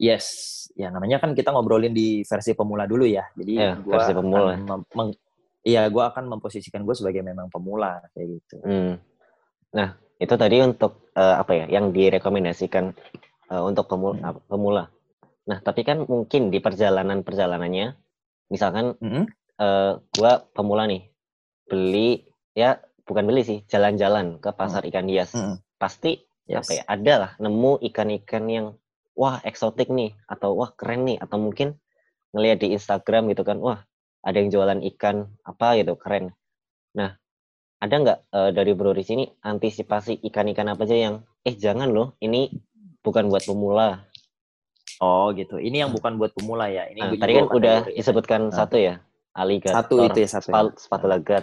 Yes, 0.00 0.26
ya 0.76 0.88
namanya 0.88 1.20
kan 1.20 1.36
kita 1.36 1.52
ngobrolin 1.52 1.92
di 1.92 2.24
versi 2.24 2.56
pemula 2.56 2.88
dulu 2.88 3.04
ya. 3.04 3.28
Jadi 3.36 3.52
ya, 3.52 3.76
gua 3.76 3.92
versi 4.00 4.12
pemula. 4.16 4.56
Iya, 5.60 5.92
gue 5.92 6.00
akan 6.00 6.24
memposisikan 6.24 6.88
gue 6.88 6.96
sebagai 6.96 7.20
memang 7.20 7.52
pemula 7.52 8.00
kayak 8.16 8.26
gitu. 8.40 8.56
Hmm. 8.64 8.96
Nah, 9.76 9.92
itu 10.16 10.34
tadi 10.40 10.56
untuk 10.64 11.12
uh, 11.12 11.36
apa 11.36 11.52
ya? 11.52 11.64
Yang 11.68 11.92
direkomendasikan 11.92 12.96
uh, 13.52 13.62
untuk 13.68 13.84
pemula, 13.84 14.16
hmm. 14.16 14.48
pemula. 14.48 14.88
Nah, 15.50 15.58
tapi 15.58 15.82
kan 15.82 16.06
mungkin 16.06 16.54
di 16.54 16.62
perjalanan 16.62 17.26
perjalanannya 17.26 17.98
misalkan 18.50 18.94
mm 18.98 19.08
-hmm. 19.10 19.24
uh, 19.58 19.92
gua 20.14 20.46
pemula 20.54 20.86
nih 20.86 21.10
beli 21.66 22.30
ya 22.54 22.78
bukan 23.02 23.26
beli 23.26 23.42
sih 23.42 23.58
jalan-jalan 23.66 24.38
ke 24.38 24.50
pasar 24.54 24.86
mm. 24.86 24.88
ikan 24.90 25.06
hias 25.10 25.34
mm 25.34 25.42
-hmm. 25.42 25.56
pasti 25.78 26.22
yes. 26.46 26.66
apa 26.66 26.70
ya 26.74 26.82
ada 26.86 27.14
lah 27.18 27.32
nemu 27.38 27.82
ikan-ikan 27.90 28.44
yang 28.50 28.66
wah 29.14 29.38
eksotik 29.46 29.90
nih 29.90 30.14
atau 30.26 30.54
wah 30.58 30.74
keren 30.74 31.06
nih 31.06 31.18
atau 31.22 31.38
mungkin 31.38 31.78
ngelihat 32.34 32.62
di 32.62 32.68
Instagram 32.74 33.30
gitu 33.34 33.42
kan 33.46 33.58
wah 33.62 33.82
ada 34.22 34.36
yang 34.38 34.50
jualan 34.54 34.82
ikan 34.94 35.30
apa 35.46 35.78
gitu 35.78 35.94
keren 35.94 36.34
nah 36.94 37.14
ada 37.80 37.94
nggak 37.96 38.18
uh, 38.34 38.50
dari 38.50 38.74
Bro 38.76 38.92
di 38.92 39.06
sini 39.06 39.24
antisipasi 39.40 40.20
ikan-ikan 40.30 40.68
apa 40.68 40.84
aja 40.84 40.98
yang 40.98 41.14
eh 41.46 41.54
jangan 41.56 41.88
loh 41.88 42.18
ini 42.20 42.50
bukan 43.00 43.32
buat 43.32 43.46
pemula 43.46 44.09
Oh 45.00 45.32
gitu. 45.32 45.56
Ini 45.56 45.88
yang 45.88 45.90
bukan 45.96 46.20
buat 46.20 46.36
pemula 46.36 46.68
ya. 46.68 46.84
Ini 46.92 47.00
nah, 47.00 47.10
tadi 47.16 47.32
kan 47.40 47.46
udah 47.48 47.76
disebutkan 47.88 48.40
nah. 48.52 48.54
satu 48.54 48.76
ya. 48.76 49.00
Aligator. 49.32 49.76
Satu 49.80 49.96
itu 50.04 50.18
ya 50.20 50.28
satu. 50.28 50.48
Ya. 50.52 50.62
Sepatu 50.76 51.06
lagar. 51.08 51.42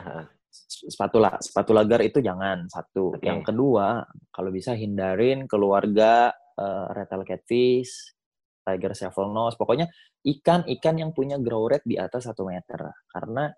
Sepatu 0.88 1.18
lah, 1.18 1.34
sepatu 1.42 1.72
lagar 1.74 2.00
itu 2.06 2.22
jangan 2.22 2.70
satu. 2.70 3.18
Okay. 3.18 3.30
Yang 3.30 3.50
kedua, 3.54 4.06
kalau 4.30 4.50
bisa 4.54 4.78
hindarin 4.78 5.50
keluarga 5.50 6.34
uh, 6.58 6.90
retal 6.94 7.26
catfish, 7.26 8.14
tiger 8.62 8.94
shovel 8.94 9.34
nose. 9.34 9.58
Pokoknya 9.58 9.90
ikan-ikan 10.22 10.96
yang 11.02 11.12
punya 11.18 11.42
grow 11.42 11.66
rate 11.66 11.86
di 11.86 11.98
atas 11.98 12.30
satu 12.30 12.46
meter. 12.46 12.94
Karena 13.10 13.50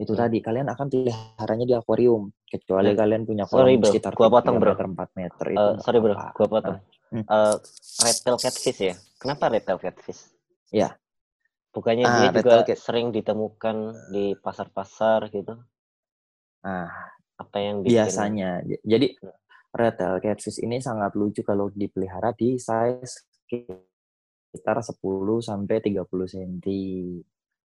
itu 0.00 0.12
hmm. 0.16 0.20
tadi 0.24 0.38
kalian 0.40 0.66
akan 0.72 0.86
peliharanya 0.88 1.66
di 1.68 1.74
akuarium 1.76 2.32
kecuali 2.48 2.90
hmm. 2.92 2.98
kalian 2.98 3.22
punya 3.28 3.44
sorry, 3.44 3.76
bro. 3.76 3.86
sekitar 3.92 4.12
gua 4.16 4.28
potong 4.32 4.56
bro 4.58 4.72
meter, 4.74 4.86
4 4.88 5.20
meter 5.20 5.44
itu 5.52 5.60
uh, 5.60 5.74
sorry 5.78 5.98
bro 6.00 6.14
gua 6.16 6.48
potong 6.48 6.78
hmm. 7.12 7.24
uh, 7.28 7.56
red 8.02 8.18
tail 8.24 8.38
catfish 8.40 8.80
ya 8.80 8.94
kenapa 9.20 9.52
red 9.52 9.64
tail 9.68 9.78
catfish 9.78 10.32
ya 10.72 10.96
bukannya 11.72 12.04
ah, 12.04 12.32
dia 12.32 12.42
juga 12.42 12.64
cat. 12.64 12.76
sering 12.80 13.12
ditemukan 13.12 13.76
di 14.12 14.32
pasar-pasar 14.40 15.28
gitu 15.28 15.60
ah 16.64 16.88
apa 17.36 17.56
yang 17.60 17.84
bikin... 17.84 18.00
biasanya 18.00 18.50
jadi 18.80 19.06
hmm. 19.12 19.36
red 19.76 19.94
tail 20.00 20.16
catfish 20.24 20.58
ini 20.64 20.80
sangat 20.80 21.12
lucu 21.14 21.44
kalau 21.44 21.68
dipelihara 21.68 22.32
di 22.32 22.56
size 22.56 23.28
sekitar 23.44 24.80
10 24.80 24.96
sampai 25.44 25.76
30 25.84 26.08
cm 26.08 26.56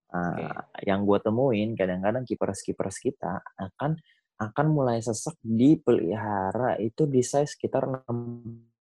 Nah, 0.07 0.39
okay. 0.39 0.87
yang 0.87 1.03
gue 1.03 1.19
temuin 1.19 1.75
kadang-kadang 1.75 2.23
kiperas-kiperas 2.23 2.97
kita 3.03 3.43
akan 3.59 3.99
akan 4.39 4.67
mulai 4.69 5.03
sesek 5.03 5.35
dipelihara 5.43 6.79
itu 6.79 7.09
di 7.09 7.19
size 7.19 7.57
sekitar 7.57 7.89
60 8.07 8.76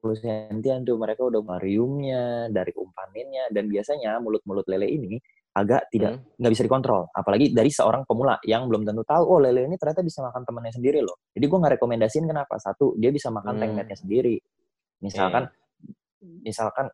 cm 0.00 0.60
tuh 0.84 0.96
mereka 1.00 1.24
udah 1.28 1.40
mariumnya 1.40 2.48
dari 2.52 2.72
umpaninnya 2.76 3.48
dan 3.52 3.68
biasanya 3.68 4.20
mulut-mulut 4.20 4.66
lele 4.68 4.88
ini 4.88 5.16
agak 5.50 5.90
tidak 5.90 6.20
hmm. 6.20 6.38
nggak 6.38 6.50
hmm. 6.50 6.56
bisa 6.56 6.64
dikontrol 6.66 7.02
apalagi 7.10 7.50
dari 7.50 7.70
seorang 7.72 8.06
pemula 8.06 8.38
yang 8.46 8.70
belum 8.70 8.86
tentu 8.86 9.02
tahu 9.02 9.22
oh 9.26 9.38
lele 9.42 9.66
ini 9.66 9.74
ternyata 9.80 10.04
bisa 10.04 10.22
makan 10.22 10.46
temannya 10.46 10.72
sendiri 10.76 11.02
loh 11.02 11.26
jadi 11.34 11.44
gue 11.48 11.58
nggak 11.58 11.74
rekomendasiin 11.80 12.26
kenapa 12.28 12.54
satu 12.60 12.94
dia 13.00 13.10
bisa 13.10 13.34
makan 13.34 13.58
hmm. 13.58 13.96
sendiri 13.98 14.38
misalkan 15.02 15.48
yeah. 15.50 16.40
misalkan 16.44 16.86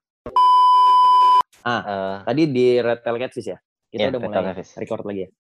Ah, 1.67 1.83
uh, 1.83 2.17
tadi 2.23 2.47
di 2.47 2.79
Red 2.79 3.03
Tail 3.03 3.19
Catfish 3.19 3.51
ya? 3.51 3.59
Kita 3.91 4.07
yeah, 4.07 4.11
udah 4.15 4.21
mulai 4.23 4.55
record 4.55 5.03
lagi 5.03 5.21
ya? 5.27 5.31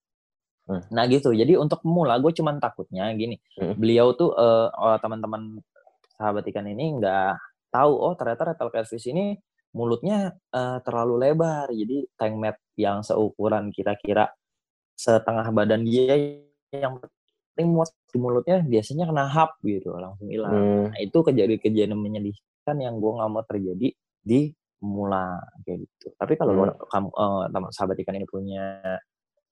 Hmm. 0.66 0.82
Nah 0.90 1.06
gitu, 1.06 1.30
jadi 1.30 1.54
untuk 1.54 1.86
pemula 1.86 2.18
gue 2.18 2.34
cuman 2.34 2.58
takutnya 2.58 3.14
gini, 3.14 3.38
hmm. 3.62 3.78
beliau 3.78 4.10
tuh 4.18 4.34
uh, 4.34 4.98
teman-teman 4.98 5.62
sahabat 6.16 6.44
ikan 6.48 6.66
ini 6.66 6.96
nggak 6.96 7.36
tahu 7.70 7.92
oh 7.92 8.16
ternyata 8.16 8.56
Tail 8.56 8.72
Catfish 8.72 9.12
ini 9.12 9.36
mulutnya 9.76 10.32
uh, 10.56 10.80
terlalu 10.80 11.28
lebar, 11.28 11.68
jadi 11.68 12.08
tank 12.16 12.34
mat 12.40 12.56
yang 12.80 13.04
seukuran 13.04 13.68
kira-kira 13.68 14.32
setengah 14.96 15.52
badan 15.52 15.84
dia 15.84 16.16
yang 16.72 16.96
penting 16.96 17.76
muat 17.76 17.92
di 18.08 18.16
mulutnya 18.16 18.64
biasanya 18.64 19.04
kena 19.04 19.28
hap 19.28 19.60
gitu 19.60 19.92
langsung 19.92 20.32
hilang. 20.32 20.52
Hmm. 20.56 20.84
Nah 20.88 20.98
itu 21.04 21.20
kejadian-kejadian 21.20 21.92
menyedihkan 21.92 22.76
yang 22.80 22.96
gue 22.96 23.12
nggak 23.20 23.28
mau 23.28 23.44
terjadi 23.44 23.88
di 24.24 24.40
pemula 24.80 25.44
kayak 25.68 25.84
gitu. 25.84 26.06
Tapi 26.16 26.32
kalau 26.40 26.52
hmm. 26.56 26.88
kamu 26.88 27.08
uh, 27.12 27.44
teman 27.52 27.70
sahabat 27.76 27.96
ikan 28.00 28.16
ini 28.16 28.24
punya 28.24 28.64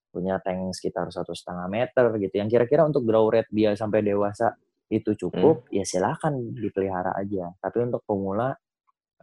punya 0.09 0.41
tank 0.41 0.73
sekitar 0.73 1.13
satu 1.13 1.37
setengah 1.37 1.69
meter 1.69 2.17
gitu, 2.17 2.35
yang 2.41 2.49
kira-kira 2.49 2.87
untuk 2.89 3.05
grow 3.05 3.29
rate 3.29 3.53
dia 3.53 3.77
sampai 3.77 4.01
dewasa 4.01 4.57
itu 4.95 5.11
cukup, 5.27 5.67
hmm. 5.67 5.75
ya 5.75 5.85
silakan 5.85 6.55
dipelihara 6.55 7.19
aja. 7.19 7.51
Tapi 7.59 7.91
untuk 7.91 8.07
pemula, 8.07 8.55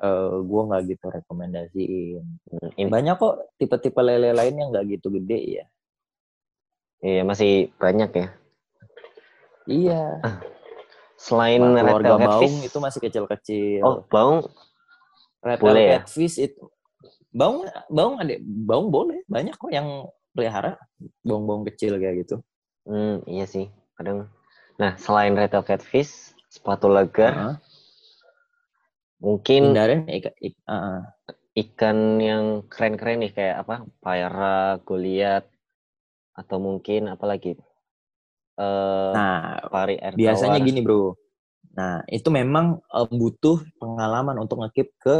uh, 0.03 0.35
gue 0.43 0.61
nggak 0.67 0.81
gitu 0.91 1.07
rekomendasiin. 1.07 2.23
Hmm. 2.51 2.89
Banyak 2.91 3.15
kok 3.15 3.55
tipe-tipe 3.55 4.01
lele 4.03 4.35
lain 4.35 4.55
yang 4.59 4.69
nggak 4.75 4.99
gitu 4.99 5.07
gede 5.15 5.61
ya. 5.61 5.65
Iya 7.01 7.21
masih 7.25 7.73
banyak 7.81 8.11
ya. 8.13 8.27
Iya. 9.65 10.03
Selain 11.17 11.61
keluarga 11.61 12.17
baung 12.17 12.55
itu 12.65 12.77
masih 12.77 12.99
kecil-kecil. 13.01 13.81
Oh, 13.85 13.97
baung 14.09 14.45
Red 15.41 15.57
boleh 15.57 15.83
ya? 15.89 15.99
catfish 16.05 16.37
itu 16.37 16.61
baung 17.33 17.65
baung 17.89 18.21
ada 18.21 18.37
baung 18.41 18.93
boleh 18.93 19.25
banyak 19.25 19.57
kok 19.57 19.73
yang 19.73 20.05
pelihara 20.37 20.77
baung-baung 21.25 21.65
kecil 21.65 21.97
kayak 21.97 22.25
gitu. 22.25 22.41
Hmm 22.85 23.25
iya 23.25 23.49
sih 23.49 23.69
kadang. 23.97 24.29
Nah 24.81 24.97
selain 24.97 25.37
red 25.37 25.53
catfish 25.53 26.33
sepatu 26.49 26.89
lagar, 26.89 27.31
uh 27.31 27.41
-huh. 27.53 27.55
mungkin 29.21 29.71
Hindarin 29.71 30.09
ikan, 30.09 30.33
ikan, 30.41 30.65
uh 30.65 30.73
-huh. 30.73 31.01
ikan 31.53 31.97
yang 32.17 32.43
keren-keren 32.65 33.21
nih 33.21 33.31
kayak 33.31 33.61
apa 33.61 33.85
Paira, 34.01 34.81
Goliat 34.81 35.45
atau 36.33 36.57
mungkin 36.57 37.13
apa 37.13 37.25
lagi? 37.29 37.53
Uh, 38.57 39.13
nah 39.15 39.61
pari 39.69 39.95
air 40.01 40.17
biasanya 40.17 40.59
tawar. 40.59 40.67
gini 40.67 40.81
bro 40.83 41.15
Nah, 41.71 42.03
itu 42.11 42.27
memang 42.27 42.83
uh, 42.91 43.07
butuh 43.07 43.63
pengalaman 43.79 44.35
untuk 44.43 44.59
ngekip 44.63 44.91
ke 44.99 45.17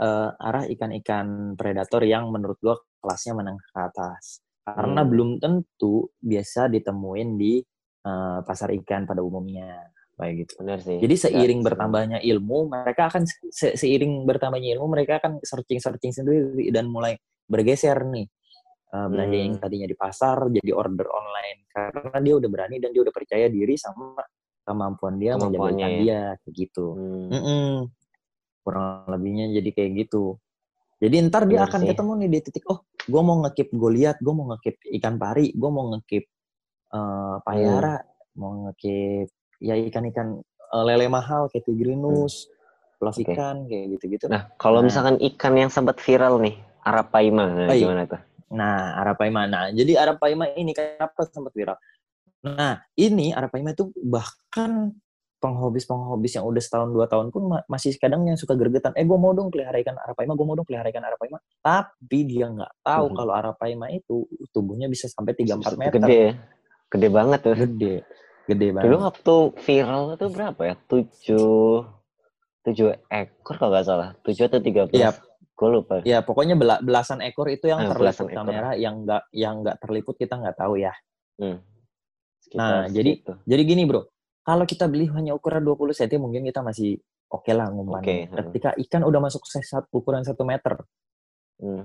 uh, 0.00 0.30
arah 0.40 0.64
ikan-ikan 0.72 1.52
predator 1.52 2.00
yang 2.00 2.32
menurut 2.32 2.56
gua 2.64 2.76
kelasnya 3.04 3.36
menengah 3.36 3.66
ke 3.72 3.80
atas. 3.80 4.40
Karena 4.64 5.04
hmm. 5.04 5.10
belum 5.12 5.30
tentu 5.38 6.10
biasa 6.18 6.72
ditemuin 6.72 7.28
di 7.38 7.60
uh, 8.06 8.38
pasar 8.46 8.70
ikan 8.78 9.02
pada 9.04 9.20
umumnya 9.20 9.90
kayak 10.16 10.34
gitu. 10.46 10.52
Benar 10.62 10.78
sih. 10.80 10.96
Jadi 11.02 11.14
seiring 11.18 11.60
ya, 11.60 11.66
bertambahnya 11.66 12.18
ilmu, 12.22 12.70
mereka 12.70 13.10
akan 13.10 13.22
se 13.52 13.74
seiring 13.74 14.24
bertambahnya 14.24 14.78
ilmu, 14.78 14.86
mereka 14.88 15.18
akan 15.20 15.42
searching-searching 15.42 16.14
sendiri 16.14 16.70
dan 16.70 16.88
mulai 16.88 17.18
bergeser 17.50 18.00
nih. 18.06 18.26
Uh, 18.86 19.10
belanja 19.10 19.34
hmm. 19.34 19.44
yang 19.50 19.54
tadinya 19.58 19.88
di 19.90 19.98
pasar 19.98 20.46
jadi 20.46 20.70
order 20.70 21.10
online 21.10 21.66
karena 21.74 22.22
dia 22.22 22.34
udah 22.38 22.46
berani 22.46 22.78
dan 22.78 22.94
dia 22.94 23.02
udah 23.02 23.10
percaya 23.10 23.50
diri 23.50 23.74
sama 23.74 24.14
kemampuan 24.62 25.18
dia 25.18 25.34
menjaga 25.34 25.74
ya. 25.74 25.88
dia 25.98 26.20
kayak 26.38 26.54
gitu 26.54 26.86
hmm. 26.94 27.26
Mm 27.26 27.42
-mm. 27.42 27.70
kurang 28.62 29.10
lebihnya 29.10 29.58
jadi 29.58 29.70
kayak 29.74 29.90
gitu 30.06 30.38
jadi 31.02 31.18
ntar 31.26 31.50
dia 31.50 31.66
akan 31.66 31.82
sih. 31.82 31.88
ketemu 31.90 32.12
nih 32.14 32.28
di 32.30 32.38
titik 32.46 32.64
oh 32.70 32.86
gue 33.10 33.22
mau 33.26 33.42
ngekip 33.42 33.68
goliat 33.74 34.16
gue 34.22 34.34
mau 34.34 34.46
ngekip 34.54 34.76
ikan 35.02 35.14
pari 35.18 35.50
gue 35.50 35.70
mau 35.70 35.84
ngekip 35.90 36.24
uh, 36.96 37.36
payara 37.44 38.00
hmm. 38.00 38.08
mau 38.40 38.50
ngekip 38.68 39.28
ya 39.60 39.74
ikan-ikan 39.92 40.40
uh, 40.72 40.84
lele 40.88 41.12
mahal 41.12 41.52
kayak 41.52 41.68
tigrinus 41.68 42.48
hmm. 42.98 43.12
okay. 43.12 43.36
ikan 43.36 43.68
kayak 43.68 44.00
gitu-gitu 44.00 44.32
nah 44.32 44.48
kalau 44.56 44.80
nah. 44.80 44.88
misalkan 44.88 45.20
ikan 45.20 45.54
yang 45.60 45.68
sempat 45.68 46.00
viral 46.00 46.40
nih 46.40 46.56
arapaima 46.80 47.68
nah, 47.68 47.76
gimana 47.76 48.08
tuh 48.08 48.20
nah 48.50 48.96
arapaima 48.96 49.44
nah 49.44 49.68
jadi 49.68 50.00
arapaima 50.00 50.48
ini 50.56 50.72
kenapa 50.72 51.28
sempat 51.28 51.52
viral 51.52 51.76
Nah, 52.46 52.78
ini 52.94 53.34
Arapaima 53.34 53.74
itu 53.74 53.90
bahkan 53.98 54.94
penghobis-penghobis 55.36 56.40
yang 56.40 56.48
udah 56.48 56.62
setahun 56.62 56.90
dua 56.94 57.06
tahun 57.10 57.28
pun 57.28 57.60
masih 57.68 57.92
kadang 58.00 58.24
yang 58.24 58.40
suka 58.40 58.56
gergetan, 58.56 58.96
eh 58.96 59.04
gue 59.04 59.18
mau 59.18 59.34
dong 59.36 59.52
pelihara 59.52 59.76
ikan 59.82 59.98
Arapaima, 59.98 60.32
gue 60.32 60.46
mau 60.46 60.56
dong 60.56 60.64
pelihara 60.64 60.88
ikan 60.88 61.04
Arapaima. 61.04 61.38
Tapi 61.60 62.18
dia 62.24 62.46
nggak 62.48 62.72
tahu 62.80 63.06
hmm. 63.10 63.16
kalau 63.18 63.32
Arapaima 63.34 63.86
itu 63.92 64.24
tubuhnya 64.54 64.86
bisa 64.86 65.10
sampai 65.10 65.34
tiga 65.34 65.58
empat 65.58 65.74
meter. 65.76 66.00
Gede, 66.00 66.24
gede 66.92 67.08
banget 67.10 67.40
tuh. 67.42 67.54
Gede, 67.56 67.94
gede 68.46 68.66
banget. 68.74 68.84
Dulu 68.86 68.96
waktu 69.02 69.34
viral 69.62 70.02
itu 70.14 70.26
berapa 70.30 70.60
ya? 70.62 70.74
Tujuh, 70.86 71.84
tujuh 72.66 72.86
ekor 73.10 73.54
kalau 73.58 73.70
nggak 73.74 73.86
salah. 73.86 74.08
Tujuh 74.22 74.46
atau 74.46 74.60
tiga 74.62 74.86
belas. 74.86 74.98
Iya. 74.98 75.10
Gue 75.56 75.68
lupa. 75.72 76.04
Ya 76.04 76.20
pokoknya 76.20 76.52
belasan 76.84 77.24
ekor 77.24 77.48
itu 77.48 77.72
yang 77.72 77.88
ah, 77.88 77.96
terliput 77.96 78.28
kamera, 78.28 78.76
yang 78.76 79.08
nggak 79.08 79.22
yang 79.32 79.64
nggak 79.64 79.80
terliput 79.80 80.14
kita 80.20 80.36
nggak 80.36 80.56
tahu 80.60 80.76
ya. 80.76 80.92
Hmm 81.40 81.76
Sekitar 82.46 82.62
nah, 82.62 82.86
jadi 82.86 83.10
itu. 83.18 83.34
jadi 83.42 83.62
gini, 83.66 83.82
Bro. 83.90 84.06
Kalau 84.46 84.62
kita 84.62 84.86
beli 84.86 85.10
hanya 85.10 85.34
ukuran 85.34 85.66
20 85.66 85.98
cm 85.98 86.22
mungkin 86.22 86.46
kita 86.46 86.62
masih 86.62 87.02
oke 87.26 87.42
okay 87.42 87.58
lah 87.58 87.66
ngumpan. 87.74 88.06
Okay. 88.06 88.30
Ketika 88.30 88.70
ikan 88.86 89.02
udah 89.02 89.18
masuk 89.18 89.42
size 89.42 89.82
ukuran 89.90 90.22
1 90.22 90.38
meter. 90.46 90.78
Hmm. 91.58 91.82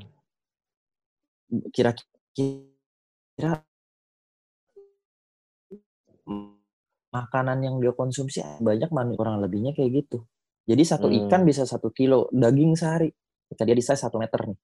Makanan 7.12 7.60
yang 7.60 7.76
dia 7.84 7.92
konsumsi 7.92 8.40
banyak 8.64 8.88
mana 8.90 9.16
kurang 9.20 9.44
lebihnya 9.44 9.76
kayak 9.76 10.06
gitu. 10.06 10.24
Jadi 10.64 10.84
satu 10.86 11.12
hmm. 11.12 11.28
ikan 11.28 11.42
bisa 11.44 11.68
satu 11.68 11.92
kilo 11.92 12.32
daging 12.32 12.78
sehari. 12.78 13.12
Ketika 13.52 13.68
dia 13.68 13.76
di 13.76 13.84
size 13.84 14.00
satu 14.00 14.16
meter 14.16 14.48
nih. 14.48 14.60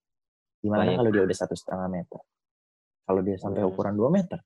Gimana 0.63 0.95
kalau 0.95 1.11
dia 1.11 1.23
udah 1.27 1.37
satu 1.37 1.55
setengah 1.57 1.87
meter? 1.91 2.21
Kalau 3.03 3.21
dia 3.23 3.35
sampai 3.35 3.61
hmm. 3.63 3.71
ukuran 3.71 3.95
2 3.99 4.17
meter? 4.17 4.39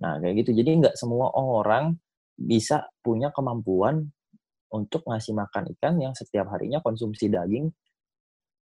Nah, 0.00 0.18
kayak 0.18 0.34
gitu. 0.42 0.50
Jadi 0.58 0.70
nggak 0.82 0.94
semua 0.98 1.30
orang 1.34 1.94
bisa 2.34 2.88
punya 3.04 3.30
kemampuan 3.30 4.10
untuk 4.70 5.04
ngasih 5.04 5.34
makan 5.36 5.70
ikan 5.76 5.98
yang 6.00 6.14
setiap 6.16 6.48
harinya 6.54 6.80
konsumsi 6.80 7.28
daging 7.28 7.68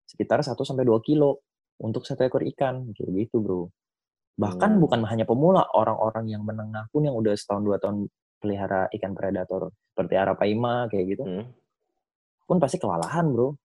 sekitar 0.09 0.43
1 0.43 0.57
sampai 0.57 0.83
2 0.83 1.07
kilo 1.07 1.45
untuk 1.79 2.03
satu 2.03 2.27
ekor 2.27 2.43
ikan 2.51 2.91
kayak 2.91 3.25
gitu, 3.25 3.39
Bro. 3.39 3.71
Bahkan 4.39 4.77
hmm. 4.77 4.81
bukan 4.81 4.99
hanya 5.07 5.25
pemula, 5.27 5.67
orang-orang 5.75 6.31
yang 6.31 6.43
menengah 6.45 6.87
pun 6.93 7.03
yang 7.03 7.15
udah 7.15 7.35
setahun 7.35 7.63
dua 7.63 7.77
tahun 7.81 8.07
pelihara 8.41 8.89
ikan 8.97 9.13
predator 9.13 9.69
seperti 9.93 10.13
arapaima 10.17 10.87
kayak 10.89 11.05
gitu. 11.17 11.23
Hmm. 11.23 11.45
Pun 12.47 12.57
pasti 12.57 12.81
kewalahan, 12.81 13.29
Bro. 13.31 13.55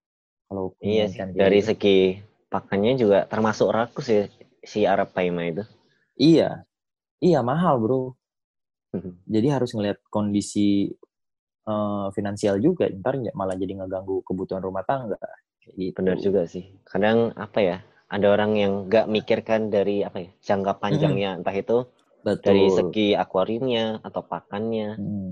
Kalau 0.46 0.78
iya 0.78 1.10
sih, 1.10 1.18
dari 1.34 1.58
gitu. 1.58 1.74
segi 1.74 1.98
pakannya 2.46 2.92
juga 2.94 3.18
termasuk 3.26 3.66
rakus 3.72 4.06
ya 4.06 4.30
si 4.62 4.86
arapaima 4.86 5.42
itu. 5.48 5.64
Iya. 6.18 6.62
Iya, 7.18 7.40
mahal, 7.40 7.80
Bro. 7.82 8.14
Hmm. 8.94 9.18
Jadi 9.26 9.48
harus 9.50 9.70
ngelihat 9.74 9.98
kondisi 10.12 10.92
uh, 11.66 12.12
finansial 12.14 12.60
juga, 12.62 12.86
ntar 12.92 13.18
malah 13.34 13.58
jadi 13.58 13.82
ngeganggu 13.82 14.22
kebutuhan 14.22 14.62
rumah 14.62 14.84
tangga. 14.86 15.18
Gitu. 15.66 15.98
Benar 15.98 16.22
juga 16.22 16.46
sih. 16.46 16.78
Kadang 16.86 17.34
apa 17.34 17.58
ya, 17.58 17.76
ada 18.06 18.26
orang 18.30 18.52
yang 18.54 18.72
nggak 18.86 19.06
mikirkan 19.10 19.66
dari 19.66 20.06
apa 20.06 20.22
ya 20.22 20.30
jangka 20.54 20.78
panjangnya 20.78 21.30
hmm. 21.34 21.38
entah 21.42 21.56
itu 21.56 21.78
Betul. 22.22 22.42
dari 22.42 22.64
segi 22.70 23.08
akuariumnya 23.18 24.02
atau 24.02 24.22
pakannya 24.22 24.88
hmm. 24.94 25.30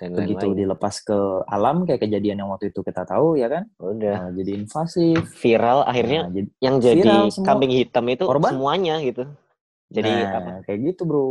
dan 0.00 0.10
begitu 0.16 0.52
lain-lain. 0.52 0.60
dilepas 0.64 0.94
ke 1.04 1.18
alam 1.48 1.84
kayak 1.84 2.00
kejadian 2.08 2.44
yang 2.44 2.50
waktu 2.52 2.72
itu 2.72 2.80
kita 2.80 3.04
tahu 3.04 3.36
ya 3.36 3.48
kan 3.52 3.68
udah 3.76 4.16
nah, 4.28 4.30
jadi 4.32 4.50
invasif 4.56 5.20
viral 5.36 5.84
akhirnya 5.84 6.20
nah, 6.28 6.32
jadi, 6.32 6.48
yang 6.64 6.76
jadi 6.80 7.00
kambing 7.44 7.72
hitam 7.72 8.04
itu 8.08 8.24
korban. 8.24 8.52
semuanya 8.56 8.94
gitu 9.04 9.24
jadi 9.92 10.10
nah, 10.10 10.38
apa 10.40 10.50
kayak 10.64 10.78
gitu 10.92 11.02
bro 11.04 11.28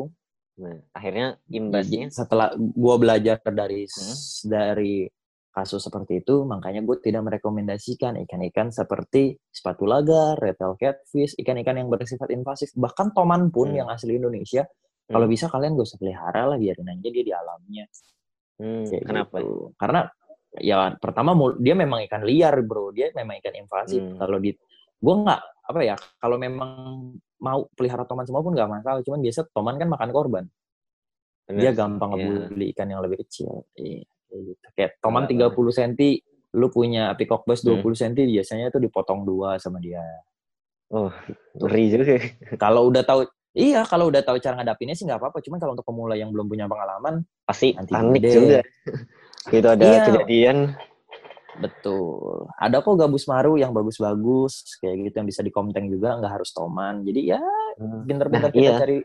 nah 0.53 0.77
akhirnya 0.93 1.41
imbasnya 1.49 2.13
setelah 2.13 2.53
gua 2.77 3.01
belajar 3.01 3.41
dari 3.41 3.89
hmm? 3.89 4.17
dari 4.45 5.09
kasus 5.53 5.85
seperti 5.85 6.25
itu, 6.25 6.49
makanya 6.49 6.81
gue 6.81 6.97
tidak 6.97 7.29
merekomendasikan 7.29 8.17
ikan-ikan 8.25 8.73
seperti 8.73 9.37
sepatu 9.53 9.85
lagar, 9.85 10.33
red 10.41 10.57
tail 10.57 10.73
catfish, 10.73 11.37
ikan-ikan 11.37 11.77
yang 11.77 11.93
bersifat 11.93 12.33
invasif, 12.33 12.73
bahkan 12.73 13.13
toman 13.13 13.53
pun 13.53 13.69
hmm. 13.69 13.85
yang 13.85 13.87
asli 13.93 14.17
Indonesia, 14.17 14.65
hmm. 14.65 15.13
kalau 15.13 15.29
bisa 15.29 15.45
kalian 15.53 15.77
gak 15.77 15.85
usah 15.85 16.01
pelihara 16.01 16.49
lah, 16.49 16.57
biarin 16.57 16.89
aja 16.89 17.07
dia 17.13 17.23
di 17.23 17.33
alamnya. 17.33 17.85
Hmm, 18.57 18.85
kenapa? 19.05 19.35
Gitu. 19.45 19.77
Karena 19.77 20.01
ya 20.57 20.77
pertama 20.97 21.37
dia 21.61 21.77
memang 21.77 22.01
ikan 22.09 22.25
liar 22.25 22.57
bro, 22.65 22.89
dia 22.89 23.13
memang 23.13 23.37
ikan 23.37 23.53
invasif. 23.53 24.01
Hmm. 24.01 24.17
Kalau 24.17 24.41
di, 24.41 24.49
gue 24.97 25.15
nggak 25.21 25.41
apa 25.69 25.79
ya, 25.85 25.95
kalau 26.17 26.41
memang 26.41 27.13
mau 27.45 27.69
pelihara 27.77 28.09
toman 28.09 28.25
semua 28.25 28.41
pun 28.41 28.57
nggak 28.57 28.69
masalah, 28.73 29.05
cuman 29.05 29.21
biasa 29.21 29.53
toman 29.53 29.77
kan 29.77 29.85
makan 29.85 30.09
korban. 30.09 30.45
Bener. 31.45 31.61
Dia 31.61 31.71
gampang 31.77 32.17
yeah. 32.17 32.49
ngebully 32.49 32.65
ikan 32.73 32.87
yang 32.89 33.05
lebih 33.05 33.21
kecil. 33.21 33.69
Iya 33.77 34.09
gitu. 34.33 34.67
Kayak 34.73 34.97
toman 34.99 35.29
tiga 35.29 35.53
puluh 35.53 35.69
cm, 35.69 35.97
lu 36.53 36.67
punya 36.69 37.13
peacock 37.17 37.45
bass 37.45 37.65
hmm. 37.65 37.81
20 37.81 38.01
cm, 38.01 38.13
biasanya 38.29 38.65
itu 38.69 38.79
dipotong 38.81 39.25
dua 39.25 39.57
sama 39.57 39.81
dia. 39.81 40.01
Oh, 40.93 41.09
ngeri 41.57 41.85
juga. 41.89 42.17
Kalau 42.61 42.89
udah 42.89 43.01
tahu 43.01 43.25
Iya, 43.53 43.85
kalau 43.85 44.09
udah 44.09 44.25
tahu 44.25 44.41
cara 44.41 44.57
ngadapinnya 44.57 44.97
sih 44.97 45.05
nggak 45.05 45.21
apa-apa. 45.21 45.37
Cuman 45.45 45.61
kalau 45.61 45.77
untuk 45.77 45.85
pemula 45.85 46.17
yang 46.17 46.33
belum 46.33 46.49
punya 46.49 46.65
pengalaman, 46.65 47.21
pasti 47.45 47.77
nanti 47.77 47.93
panik 47.93 48.25
gede. 48.25 48.31
juga. 48.33 48.59
Itu 49.61 49.67
ada 49.69 49.83
iya. 49.85 50.01
kejadian. 50.09 50.57
Betul. 51.61 52.49
Ada 52.57 52.81
kok 52.81 52.97
gabus 52.97 53.29
maru 53.29 53.61
yang 53.61 53.69
bagus-bagus, 53.69 54.81
kayak 54.81 55.05
gitu 55.05 55.15
yang 55.21 55.29
bisa 55.29 55.45
dikomteng 55.45 55.85
juga, 55.85 56.17
nggak 56.17 56.33
harus 56.41 56.49
toman. 56.49 57.05
Jadi 57.05 57.29
ya, 57.29 57.41
hmm. 57.77 58.09
pinter-pinter 58.09 58.49
nah, 58.49 58.55
kita 58.57 58.65
iya. 58.73 58.81
cari 58.81 58.97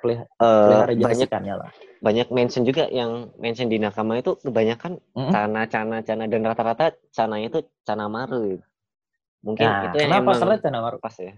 pelihara 0.00 0.92
uh, 0.92 0.94
banyak 0.94 1.30
lah. 1.30 1.70
Banyak 2.00 2.28
mention 2.30 2.62
juga 2.62 2.86
yang 2.92 3.32
mention 3.40 3.66
di 3.66 3.80
nakama 3.80 4.20
itu 4.20 4.36
kebanyakan 4.40 5.00
mm-hmm. 5.00 5.32
cana 5.32 5.62
cana 5.66 5.96
cana 6.04 6.24
dan 6.28 6.42
rata-rata 6.44 6.94
cana 7.10 7.36
itu 7.40 7.64
cana 7.82 8.06
maru. 8.06 8.60
Mungkin 9.42 9.66
nah, 9.66 9.90
itu 9.90 9.96
yang 10.02 10.10
kenapa 10.10 10.30
emang 10.36 10.60
cana 10.62 10.78
maru 10.82 10.98
pas 10.98 11.16
ya? 11.18 11.34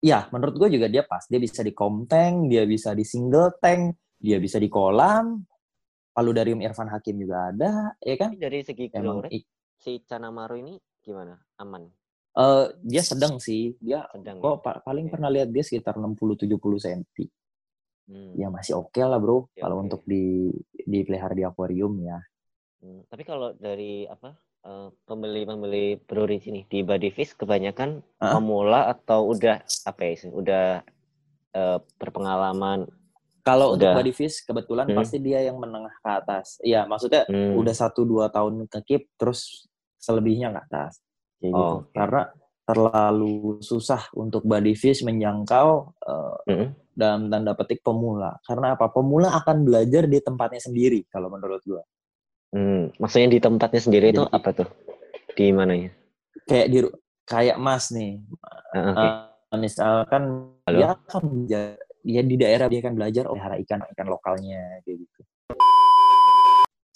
Ya, 0.00 0.18
menurut 0.32 0.56
gue 0.56 0.80
juga 0.80 0.88
dia 0.88 1.04
pas. 1.04 1.28
Dia 1.28 1.36
bisa 1.36 1.60
di 1.60 1.76
komteng, 1.76 2.48
dia 2.48 2.64
bisa 2.64 2.96
di 2.96 3.04
single 3.04 3.60
tank, 3.60 4.00
dia 4.16 4.40
bisa 4.40 4.56
di 4.56 4.72
kolam. 4.72 5.44
dari 6.20 6.52
Irfan 6.52 6.92
Hakim 6.92 7.16
juga 7.16 7.48
ada, 7.48 7.96
ya 7.96 8.16
kan? 8.20 8.36
Dari 8.36 8.60
segi 8.60 8.92
Emang, 8.92 9.24
si 9.80 10.04
Cana 10.04 10.28
Maru 10.28 10.60
ini 10.60 10.76
gimana? 11.00 11.32
Aman? 11.56 11.88
Uh, 12.30 12.70
dia 12.86 13.02
sedang 13.02 13.42
sih. 13.42 13.74
Dia 13.82 14.06
sedang. 14.14 14.38
Kok 14.38 14.62
ya? 14.62 14.80
paling 14.86 15.06
okay. 15.10 15.12
pernah 15.12 15.30
lihat 15.34 15.48
dia 15.50 15.64
sekitar 15.66 15.98
60 15.98 16.46
70 16.46 16.56
cm. 16.56 17.02
Hmm. 18.10 18.32
Ya 18.38 18.50
masih 18.50 18.78
oke 18.78 18.94
okay 18.94 19.02
lah, 19.06 19.18
Bro. 19.18 19.50
Ya, 19.54 19.66
kalau 19.66 19.82
okay. 19.82 19.84
untuk 19.90 20.02
di 20.06 20.54
dipelihara 20.86 21.34
di 21.34 21.42
akuarium 21.42 21.94
ya. 22.02 22.18
Hmm. 22.82 23.02
Tapi 23.10 23.22
kalau 23.26 23.54
dari 23.58 24.06
apa? 24.06 24.34
Uh, 24.60 24.92
pembeli-pembeli 25.08 26.04
brewery 26.04 26.36
sini 26.36 26.68
di 26.68 26.84
Body 26.84 27.08
Fish 27.08 27.32
kebanyakan 27.32 28.04
huh? 28.20 28.32
pemula 28.36 28.92
atau 28.92 29.32
udah 29.32 29.64
apa 29.88 30.00
ya 30.04 30.14
sih? 30.20 30.28
Udah 30.28 30.84
uh, 31.56 31.78
berpengalaman 31.96 32.84
kalau 33.40 33.72
untuk 33.72 33.88
body 33.96 34.12
fish 34.12 34.44
kebetulan 34.44 34.92
hmm. 34.92 35.00
pasti 35.00 35.16
dia 35.16 35.40
yang 35.40 35.56
menengah 35.56 35.96
ke 36.04 36.10
atas. 36.12 36.60
Iya, 36.60 36.84
maksudnya 36.84 37.24
hmm. 37.24 37.56
udah 37.56 37.72
satu 37.72 38.04
dua 38.04 38.28
tahun 38.28 38.68
ke 38.68 38.78
keep 38.84 39.02
terus 39.16 39.64
selebihnya 39.96 40.52
ke 40.52 40.60
atas 40.60 41.00
kayak 41.40 41.52
gitu. 41.56 41.74
Oh. 41.74 41.88
Karena 41.90 42.22
terlalu 42.70 43.58
susah 43.58 44.06
untuk 44.14 44.46
body 44.46 44.78
fish 44.78 45.02
menjangkau 45.02 45.68
uh, 46.06 46.38
mm-hmm. 46.46 46.68
dalam 46.94 47.26
tanda 47.26 47.52
petik 47.58 47.82
pemula. 47.82 48.38
Karena 48.46 48.78
apa? 48.78 48.86
Pemula 48.94 49.34
akan 49.42 49.66
belajar 49.66 50.06
di 50.06 50.22
tempatnya 50.22 50.62
sendiri 50.62 51.02
kalau 51.10 51.32
menurut 51.32 51.58
gua. 51.66 51.82
Hmm, 52.50 52.90
maksudnya 52.98 53.30
di 53.30 53.40
tempatnya 53.42 53.80
sendiri 53.82 54.06
Jadi, 54.10 54.16
itu 54.18 54.24
apa 54.26 54.48
tuh? 54.54 54.68
Di 55.34 55.50
mananya? 55.50 55.90
Kayak 56.46 56.66
di 56.70 56.78
kayak 57.26 57.56
Mas 57.58 57.90
nih. 57.90 58.22
Uh, 58.74 58.86
okay. 58.90 59.08
uh, 59.50 59.58
misalkan 59.58 60.22
Halo? 60.66 60.76
dia 60.78 60.86
akan 60.94 61.22
belajar, 61.26 61.62
dia 62.06 62.22
di 62.22 62.36
daerah 62.38 62.66
dia 62.70 62.80
akan 62.82 62.94
belajar 62.94 63.24
oh 63.30 63.38
ikan 63.38 63.80
ikan 63.94 64.06
lokalnya 64.06 64.82
kayak 64.86 64.98
gitu. 65.02 65.20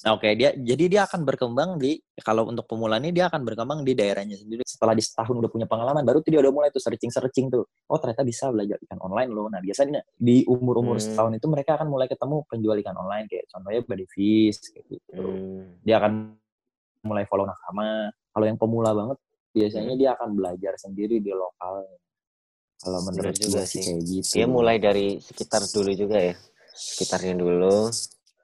Oke, 0.05 0.29
okay. 0.29 0.33
dia 0.37 0.53
jadi 0.53 0.85
dia 0.85 1.03
akan 1.09 1.25
berkembang 1.25 1.81
di 1.81 1.97
kalau 2.21 2.45
untuk 2.45 2.69
pemula 2.69 3.01
ini 3.01 3.09
dia 3.09 3.33
akan 3.33 3.41
berkembang 3.41 3.89
di 3.89 3.97
daerahnya 3.97 4.37
sendiri. 4.37 4.61
Setelah 4.61 4.93
di 4.93 5.01
setahun 5.01 5.33
udah 5.33 5.49
punya 5.49 5.65
pengalaman, 5.65 6.05
baru 6.05 6.21
tuh 6.21 6.29
dia 6.29 6.45
udah 6.45 6.53
mulai 6.53 6.69
tuh 6.69 6.85
searching-searching 6.85 7.49
tuh. 7.49 7.65
Oh, 7.89 7.97
ternyata 7.97 8.21
bisa 8.21 8.53
belajar 8.53 8.77
ikan 8.85 9.01
online 9.01 9.33
loh. 9.33 9.49
Nah, 9.49 9.65
biasanya 9.65 10.05
di 10.13 10.45
umur-umur 10.45 11.01
hmm. 11.01 11.05
setahun 11.09 11.33
itu 11.41 11.47
mereka 11.49 11.81
akan 11.81 11.89
mulai 11.89 12.05
ketemu 12.05 12.37
penjual 12.45 12.77
ikan 12.85 12.97
online 13.01 13.25
kayak 13.33 13.49
contohnya 13.49 13.81
Body 13.81 14.07
Fish 14.13 14.61
kayak 14.77 14.85
gitu. 14.93 15.25
Hmm. 15.25 15.81
Dia 15.81 15.97
akan 15.97 16.13
mulai 17.09 17.25
follow 17.25 17.49
nakama. 17.49 18.13
Kalau 18.13 18.45
yang 18.45 18.61
pemula 18.61 18.93
banget 18.93 19.17
biasanya 19.57 19.97
hmm. 19.97 20.01
dia 20.05 20.11
akan 20.21 20.29
belajar 20.37 20.73
sendiri 20.77 21.17
di 21.25 21.33
lokal. 21.33 21.81
Kalau 22.77 23.01
menurut 23.09 23.41
juga 23.41 23.65
sih 23.65 23.81
kayak 23.81 24.05
gitu. 24.05 24.37
Dia 24.37 24.45
mulai 24.53 24.77
dari 24.77 25.17
sekitar 25.17 25.65
dulu 25.65 25.97
juga 25.97 26.21
ya. 26.21 26.37
Sekitarnya 26.77 27.41
dulu. 27.41 27.89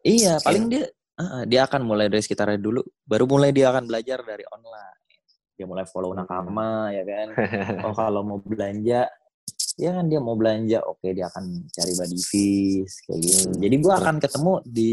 Iya, 0.00 0.40
paling 0.40 0.72
dia 0.72 0.88
Uh, 1.20 1.44
dia 1.44 1.68
akan 1.68 1.84
mulai 1.84 2.08
dari 2.08 2.24
sekitarnya 2.24 2.56
dulu, 2.56 2.80
baru 3.04 3.28
mulai 3.28 3.52
dia 3.52 3.68
akan 3.68 3.84
belajar 3.84 4.24
dari 4.24 4.44
online. 4.48 5.04
Dia 5.60 5.68
mulai 5.68 5.84
follow 5.84 6.16
hmm. 6.16 6.24
nakama, 6.24 6.88
ya 6.96 7.04
kan. 7.04 7.28
Oh 7.84 7.92
kalau 7.92 8.24
mau 8.24 8.38
belanja, 8.40 9.04
ya 9.76 9.90
kan 9.92 10.08
dia 10.08 10.20
mau 10.20 10.32
belanja, 10.32 10.80
oke 10.80 11.04
okay, 11.04 11.12
dia 11.12 11.28
akan 11.28 11.68
cari 11.68 11.92
body 11.92 12.20
fish, 12.24 13.04
kayak 13.04 13.20
gitu. 13.20 13.48
Hmm. 13.52 13.60
Jadi 13.60 13.74
gua 13.84 13.94
akan 14.00 14.16
ketemu 14.16 14.52
di 14.64 14.90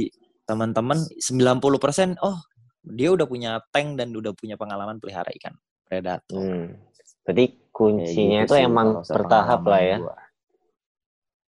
teman-teman 0.47 1.03
90% 1.19 2.23
oh 2.23 2.39
dia 2.87 3.11
udah 3.11 3.27
punya 3.27 3.59
tank 3.75 3.99
dan 3.99 4.15
udah 4.15 4.31
punya 4.31 4.55
pengalaman 4.55 4.95
pelihara 5.03 5.27
ikan 5.35 5.55
predator. 5.83 6.39
Hmm. 6.39 6.79
Jadi 7.27 7.67
kuncinya 7.75 8.47
gitu 8.47 8.55
itu 8.55 8.63
emang 8.63 9.03
bertahap 9.03 9.61
lah 9.67 9.81
ya. 9.83 9.97
Gua. 9.99 10.15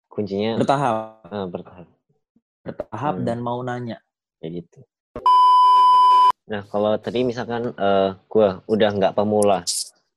Kuncinya 0.05 0.51
bertahap. 0.61 0.95
Uh, 1.33 1.47
bertahap. 1.49 1.87
Bertahap 2.61 3.15
hmm. 3.17 3.25
dan 3.25 3.37
mau 3.41 3.57
nanya 3.65 3.97
kayak 4.43 4.67
gitu. 4.67 4.79
Nah 6.51 6.67
kalau 6.67 6.99
tadi 6.99 7.23
misalkan 7.23 7.71
uh, 7.79 7.79
eh, 7.79 8.09
gue 8.27 8.47
udah 8.67 8.89
nggak 8.99 9.15
pemula, 9.15 9.63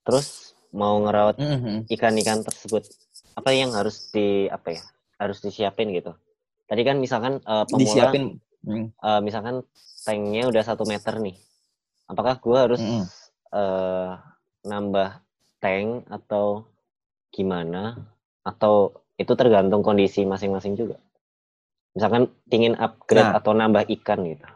terus 0.03 0.59
mau 0.75 0.99
ngerawat 1.07 1.39
ikan-ikan 1.87 2.43
tersebut, 2.43 2.91
apa 3.39 3.55
yang 3.55 3.71
harus 3.71 4.11
di 4.11 4.51
apa 4.51 4.75
ya 4.75 4.83
harus 5.23 5.39
disiapin 5.39 5.95
gitu? 5.95 6.11
Tadi 6.67 6.83
kan 6.83 6.99
misalkan 6.99 7.39
uh, 7.47 7.63
pemula, 7.71 7.87
Disiapin. 7.87 8.43
Uh, 8.67 9.23
misalkan 9.23 9.63
tanknya 10.03 10.51
udah 10.51 10.67
satu 10.67 10.83
meter 10.83 11.23
nih, 11.23 11.39
apakah 12.11 12.43
gue 12.43 12.59
harus 12.59 12.83
mm-hmm. 12.83 13.07
uh, 13.55 14.19
nambah 14.67 15.23
tank 15.63 16.11
atau 16.11 16.67
gimana? 17.31 17.95
Atau 18.43 19.07
itu 19.15 19.31
tergantung 19.39 19.87
kondisi 19.87 20.27
masing-masing 20.27 20.75
juga? 20.75 20.99
Misalkan 21.97 22.29
ingin 22.53 22.77
upgrade 22.77 23.33
nah. 23.33 23.41
atau 23.41 23.57
nambah 23.57 23.89
ikan 23.89 24.21
gitu. 24.29 24.47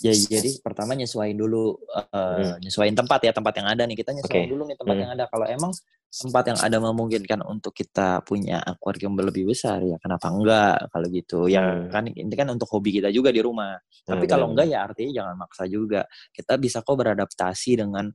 Ya, 0.00 0.16
jadi 0.16 0.56
pertama 0.64 0.96
nyesuaiin 0.96 1.36
dulu, 1.36 1.76
uh, 1.92 2.00
hmm. 2.08 2.64
nyesuaiin 2.64 2.96
tempat 2.96 3.20
ya, 3.20 3.36
tempat 3.36 3.52
yang 3.60 3.68
ada 3.68 3.84
nih. 3.84 4.00
Kita 4.00 4.16
nyesuaiin 4.16 4.48
okay. 4.48 4.48
dulu 4.48 4.62
nih 4.64 4.78
tempat 4.80 4.94
hmm. 4.96 5.02
yang 5.04 5.10
ada. 5.12 5.24
Kalau 5.28 5.44
emang 5.44 5.72
tempat 6.08 6.44
yang 6.48 6.58
ada 6.58 6.76
memungkinkan 6.80 7.40
untuk 7.44 7.76
kita 7.76 8.24
punya 8.24 8.64
akuarium 8.64 9.12
lebih 9.20 9.52
besar, 9.52 9.84
ya 9.84 10.00
kenapa 10.00 10.32
enggak 10.32 10.88
kalau 10.88 11.06
gitu. 11.12 11.38
Ya 11.52 11.60
hmm. 11.60 11.92
kan 11.92 12.08
ini 12.08 12.32
kan 12.32 12.48
untuk 12.48 12.70
hobi 12.72 12.96
kita 12.96 13.12
juga 13.12 13.28
di 13.28 13.44
rumah. 13.44 13.76
Tapi 14.06 14.24
hmm. 14.24 14.32
kalau 14.32 14.46
enggak 14.48 14.72
ya 14.72 14.88
artinya 14.88 15.12
jangan 15.20 15.34
maksa 15.36 15.68
juga. 15.68 16.08
Kita 16.32 16.56
bisa 16.56 16.80
kok 16.80 16.96
beradaptasi 16.96 17.70
dengan 17.76 18.08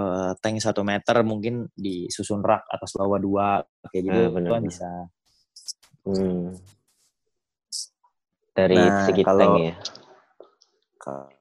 uh, 0.00 0.32
tank 0.40 0.64
satu 0.64 0.80
meter 0.80 1.20
mungkin 1.28 1.68
disusun 1.76 2.40
rak 2.40 2.64
atas 2.72 2.96
bawah 2.96 3.20
dua 3.20 3.60
kayak 3.92 4.02
gitu, 4.08 4.20
hmm, 4.32 4.38
itu 4.40 4.48
kan 4.48 4.64
bisa. 4.64 4.90
Hmm. 6.06 6.54
Dari 8.56 8.78
nah, 8.78 9.04
segi 9.04 9.22
kalau, 9.26 9.40
tank 9.42 9.54
ya? 9.58 9.74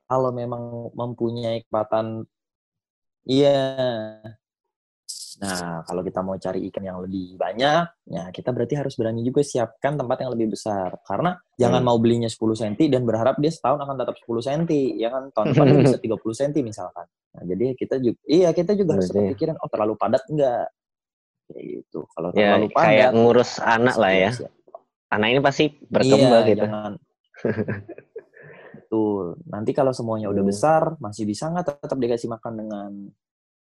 Kalau 0.06 0.30
memang 0.36 0.92
mempunyai 0.92 1.64
kecepatan 1.64 2.28
iya. 3.24 3.62
Nah 5.36 5.84
kalau 5.84 6.02
kita 6.04 6.24
mau 6.24 6.36
cari 6.40 6.68
ikan 6.72 6.84
yang 6.84 7.00
lebih 7.04 7.36
banyak 7.36 8.08
ya 8.08 8.24
kita 8.32 8.56
berarti 8.56 8.80
harus 8.80 8.96
berani 8.96 9.20
juga 9.20 9.44
siapkan 9.44 9.96
tempat 9.96 10.28
yang 10.28 10.32
lebih 10.36 10.58
besar. 10.58 10.98
Karena 11.08 11.38
hmm. 11.38 11.56
jangan 11.56 11.82
mau 11.86 11.96
belinya 12.02 12.28
10 12.28 12.36
cm 12.36 12.76
dan 12.92 13.08
berharap 13.08 13.40
dia 13.40 13.52
setahun 13.54 13.80
akan 13.80 13.96
tetap 13.96 14.16
10 14.20 14.46
cm 14.46 14.64
ya 15.00 15.10
kan? 15.14 15.24
Tahun 15.32 15.46
depan 15.56 15.66
bisa 15.88 16.00
30 16.10 16.20
cm 16.20 16.52
misalkan. 16.68 17.08
Nah 17.38 17.44
jadi 17.48 17.66
kita 17.80 17.96
juga 18.04 18.20
iya 18.28 18.50
kita 18.52 18.76
juga 18.76 19.00
harus 19.00 19.08
berpikiran 19.14 19.56
oh 19.62 19.70
terlalu 19.72 19.94
padat 19.96 20.24
enggak? 20.28 20.68
Kayak 21.48 21.64
gitu. 21.64 22.00
Kalau 22.12 22.30
ya, 22.36 22.60
terlalu 22.60 22.68
padat 22.76 22.88
kayak 22.92 23.10
ngurus 23.16 23.52
anak 23.64 23.96
lah 23.96 24.12
ya 24.12 24.32
anak 25.16 25.28
ini 25.32 25.40
pasti 25.42 25.66
berkembang 25.88 26.44
iya, 26.44 26.50
gitu 26.52 26.66
jangan, 26.68 26.94
Betul. 28.86 29.42
Nanti 29.50 29.72
kalau 29.74 29.92
semuanya 29.92 30.30
udah 30.30 30.44
hmm. 30.46 30.52
besar, 30.52 30.82
masih 31.02 31.26
bisa 31.26 31.50
nggak 31.50 31.84
tetap 31.84 31.98
dikasih 31.98 32.30
makan 32.30 32.54
dengan 32.56 32.90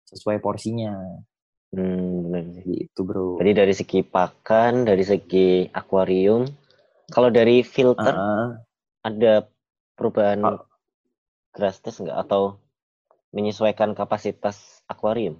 sesuai 0.08 0.40
porsinya? 0.42 0.96
Hmm, 1.70 2.26
benar 2.26 2.66
Gitu, 2.66 3.00
bro. 3.06 3.38
Jadi 3.38 3.52
dari 3.54 3.74
segi 3.76 4.00
pakan, 4.02 4.82
dari 4.82 5.04
segi 5.06 5.70
akuarium, 5.70 6.48
kalau 7.12 7.30
dari 7.30 7.62
filter, 7.62 8.10
uh, 8.10 8.58
ada 9.06 9.46
perubahan 9.94 10.42
uh, 10.42 10.64
drastis 11.54 12.00
nggak? 12.02 12.16
Atau 12.26 12.58
menyesuaikan 13.30 13.94
kapasitas 13.94 14.82
akuarium? 14.90 15.38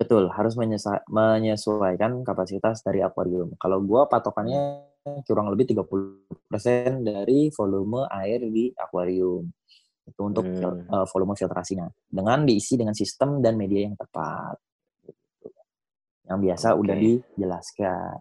Betul, 0.00 0.32
harus 0.32 0.56
menyesuaikan 0.56 2.24
kapasitas 2.24 2.80
dari 2.80 3.04
akuarium. 3.04 3.52
Kalau 3.60 3.84
gua 3.84 4.08
patokannya 4.08 4.88
kurang 5.28 5.52
lebih 5.52 5.76
30% 5.76 7.04
dari 7.04 7.52
volume 7.52 8.08
air 8.08 8.48
di 8.48 8.72
akuarium. 8.72 9.44
Itu 10.08 10.20
untuk 10.24 10.48
hmm. 10.48 10.88
uh, 10.88 11.04
volume 11.04 11.36
filtrasinya. 11.36 11.84
Dengan 12.08 12.48
diisi 12.48 12.80
dengan 12.80 12.96
sistem 12.96 13.44
dan 13.44 13.60
media 13.60 13.92
yang 13.92 13.96
tepat. 14.00 14.56
Yang 16.32 16.38
biasa 16.48 16.66
okay. 16.72 16.80
udah 16.80 16.96
dijelaskan. 16.96 18.18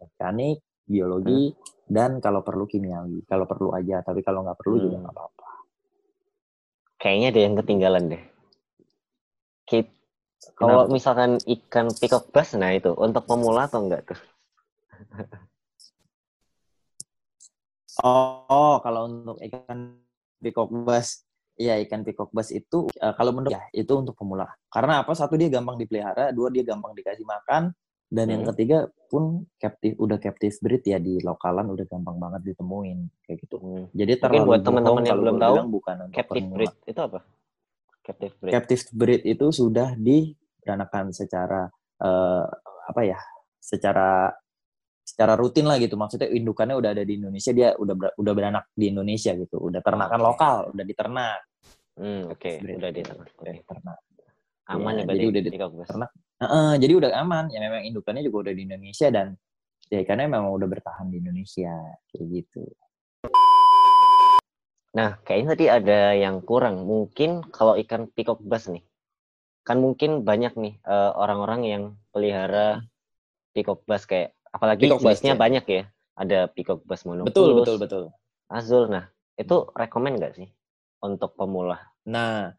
Mekanik, 0.00 0.64
biologi, 0.88 1.52
hmm. 1.52 1.92
dan 1.92 2.24
kalau 2.24 2.40
perlu 2.40 2.64
kimiawi. 2.64 3.28
Kalau 3.28 3.44
perlu 3.44 3.76
aja, 3.76 4.00
tapi 4.00 4.24
kalau 4.24 4.48
nggak 4.48 4.56
perlu 4.56 4.80
hmm. 4.80 4.84
juga 4.88 4.96
nggak 5.04 5.12
apa-apa. 5.12 5.48
Kayaknya 6.96 7.28
ada 7.28 7.40
yang 7.44 7.54
ketinggalan 7.60 8.04
deh. 8.08 8.31
Kalau 10.58 10.90
misalkan 10.90 11.38
ikan 11.46 11.86
peacock 11.94 12.34
bass, 12.34 12.58
nah 12.58 12.74
itu 12.74 12.90
untuk 12.98 13.22
pemula 13.26 13.70
atau 13.70 13.86
enggak 13.86 14.10
tuh? 14.10 14.20
Oh, 18.02 18.80
kalau 18.82 19.06
untuk 19.06 19.38
ikan 19.38 20.00
peacock 20.42 20.72
bass, 20.82 21.22
iya 21.60 21.78
ikan 21.86 22.02
peacock 22.02 22.32
bass 22.34 22.50
itu 22.50 22.90
uh, 22.98 23.14
kalau 23.14 23.30
menurut 23.36 23.54
ya 23.54 23.62
itu 23.70 23.92
untuk 23.94 24.18
pemula. 24.18 24.48
Karena 24.72 25.04
apa? 25.04 25.12
Satu 25.14 25.38
dia 25.38 25.52
gampang 25.52 25.78
dipelihara, 25.78 26.34
dua 26.34 26.50
dia 26.50 26.64
gampang 26.66 26.96
dikasih 26.96 27.22
makan, 27.28 27.70
dan 28.12 28.24
hmm. 28.28 28.32
yang 28.34 28.44
ketiga 28.52 28.78
pun 29.12 29.44
captive 29.60 29.96
udah 30.00 30.16
captive 30.16 30.56
breed 30.64 30.84
ya 30.88 30.96
di 30.96 31.20
lokalan 31.20 31.68
udah 31.68 31.84
gampang 31.84 32.16
banget 32.16 32.52
ditemuin 32.52 32.98
kayak 33.28 33.38
gitu. 33.44 33.56
Hmm. 33.60 33.84
Jadi 33.92 34.12
terlalu 34.18 34.44
buat 34.48 34.60
teman-teman 34.64 35.02
yang 35.04 35.18
belum 35.20 35.36
tahu 35.36 35.56
bukan 35.68 35.96
captive 36.12 36.44
pemula. 36.48 36.56
breed 36.56 36.74
itu 36.88 37.00
apa? 37.00 37.20
Captive 38.02 38.34
breed. 38.38 38.52
Captive 38.52 38.82
breed 38.90 39.22
itu 39.22 39.46
sudah 39.54 39.94
diberanakan 39.94 41.14
secara 41.14 41.70
uh, 42.02 42.44
apa 42.90 43.02
ya? 43.06 43.18
Secara 43.62 44.30
secara 45.02 45.38
rutin 45.38 45.70
lah 45.70 45.78
gitu. 45.78 45.94
Maksudnya 45.94 46.26
indukannya 46.30 46.74
udah 46.74 46.90
ada 46.98 47.04
di 47.06 47.18
Indonesia 47.18 47.54
dia 47.54 47.74
udah 47.78 47.94
ber, 47.94 48.10
udah 48.18 48.32
beranak 48.34 48.64
di 48.74 48.90
Indonesia 48.90 49.32
gitu. 49.38 49.62
Udah 49.62 49.80
ternakan 49.80 50.18
okay. 50.18 50.26
lokal 50.26 50.56
udah 50.74 50.84
diternak. 50.84 51.40
Hmm, 51.92 52.22
oke. 52.32 52.40
Okay. 52.40 52.54
udah 52.58 52.90
diternak 52.90 53.28
udah 53.38 53.54
diternak. 53.54 53.98
Aman 54.70 54.94
ya, 54.94 55.04
ya 55.04 55.14
jadi 55.18 55.26
udah 55.26 55.42
diternak 55.42 56.10
uh, 56.14 56.44
uh, 56.46 56.70
jadi 56.78 56.92
udah 56.98 57.10
aman. 57.22 57.44
Ya 57.54 57.58
memang 57.62 57.86
indukannya 57.86 58.22
juga 58.26 58.50
udah 58.50 58.54
di 58.54 58.62
Indonesia 58.66 59.08
dan 59.10 59.38
ya 59.92 60.00
ikannya 60.00 60.26
memang 60.26 60.50
udah 60.56 60.68
bertahan 60.72 61.12
di 61.12 61.20
Indonesia 61.20 61.76
kayak 62.08 62.26
gitu 62.32 62.64
nah 64.92 65.16
kayaknya 65.24 65.48
tadi 65.56 65.66
ada 65.72 66.00
yang 66.12 66.44
kurang 66.44 66.84
mungkin 66.84 67.40
kalau 67.48 67.80
ikan 67.80 68.12
peacock 68.12 68.44
bass 68.44 68.68
nih 68.68 68.84
kan 69.64 69.80
mungkin 69.80 70.26
banyak 70.26 70.52
nih 70.58 70.74
uh, 70.84 71.16
orang-orang 71.16 71.60
yang 71.64 71.82
pelihara 72.12 72.84
peacock 73.56 73.84
bass 73.88 74.04
kayak 74.04 74.36
Apalagi 74.52 74.84
peacock 74.84 75.00
jenisnya 75.00 75.34
ya. 75.34 75.40
banyak 75.40 75.64
ya. 75.64 75.82
Ada 76.12 76.38
peacock 76.52 76.84
bass 76.84 77.08
monopulus. 77.08 77.32
Betul, 77.32 77.50
betul, 77.56 77.76
betul. 77.80 78.04
Azul. 78.52 78.92
Nah, 78.92 79.08
itu 79.40 79.56
rekomend 79.72 80.20
nggak 80.20 80.32
sih 80.36 80.48
untuk 81.00 81.32
pemula? 81.32 81.80
Nah, 82.04 82.52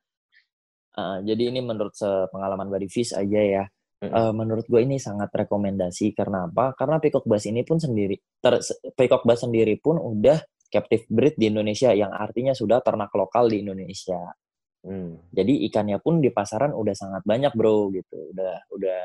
uh, 0.97 1.17
jadi 1.21 1.53
ini 1.53 1.61
menurut 1.61 1.93
pengalaman 2.33 2.73
dari 2.73 2.89
Fish 2.89 3.13
aja 3.13 3.41
ya. 3.41 3.65
Uh, 4.03 4.35
menurut 4.35 4.67
gue 4.67 4.83
ini 4.83 4.99
sangat 4.99 5.31
rekomendasi 5.31 6.11
karena 6.11 6.51
apa? 6.51 6.75
Karena 6.75 6.99
peacock 6.99 7.23
bass 7.23 7.47
ini 7.47 7.63
pun 7.63 7.79
sendiri, 7.79 8.19
ter, 8.43 8.59
peacock 8.99 9.23
bass 9.23 9.47
sendiri 9.47 9.79
pun 9.79 9.95
udah 9.95 10.43
captive 10.73 11.05
breed 11.05 11.37
di 11.37 11.53
Indonesia 11.53 11.93
yang 11.93 12.09
artinya 12.09 12.57
sudah 12.57 12.81
ternak 12.81 13.13
lokal 13.13 13.45
di 13.45 13.61
Indonesia. 13.61 14.33
Hmm. 14.81 15.21
Jadi 15.29 15.69
ikannya 15.69 16.01
pun 16.01 16.17
di 16.17 16.33
pasaran 16.33 16.73
udah 16.73 16.95
sangat 16.97 17.21
banyak 17.23 17.53
bro 17.53 17.93
gitu. 17.93 18.33
Udah 18.33 18.65
udah 18.73 19.01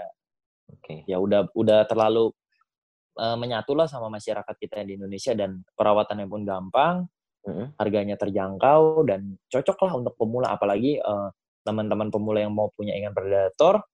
Oke. 0.69 0.85
Okay. 0.85 0.99
Ya 1.09 1.17
udah 1.17 1.49
udah 1.57 1.89
terlalu 1.89 2.31
uh, 3.17 3.37
menyatulah 3.41 3.89
sama 3.89 4.13
masyarakat 4.13 4.55
kita 4.61 4.85
di 4.85 5.01
Indonesia 5.01 5.33
dan 5.33 5.65
perawatannya 5.73 6.27
pun 6.29 6.43
gampang, 6.45 6.97
mm-hmm. 7.49 7.67
harganya 7.81 8.17
terjangkau 8.21 9.09
dan 9.09 9.41
cocok 9.49 9.79
lah 9.89 9.93
untuk 9.97 10.15
pemula 10.21 10.53
apalagi 10.53 11.01
uh, 11.01 11.33
teman-teman 11.65 12.09
pemula 12.13 12.45
yang 12.45 12.53
mau 12.53 12.73
punya 12.73 12.97
ikan 13.01 13.13
predator 13.13 13.85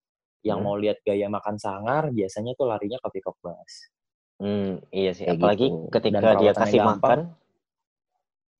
yang 0.45 0.61
mm. 0.61 0.67
mau 0.67 0.77
lihat 0.77 1.01
gaya 1.03 1.27
makan 1.31 1.57
sangar 1.57 2.13
biasanya 2.13 2.53
tuh 2.59 2.69
larinya 2.69 2.99
ke 3.01 3.09
peacock 3.19 3.39
bass. 3.41 3.95
Hmm, 4.35 4.83
iya 4.91 5.15
sih. 5.15 5.31
Apalagi 5.31 5.71
gitu. 5.71 5.89
ketika 5.95 6.35
dia 6.43 6.53
kasih 6.53 6.83
gampang. 6.83 6.99
makan, 6.99 7.21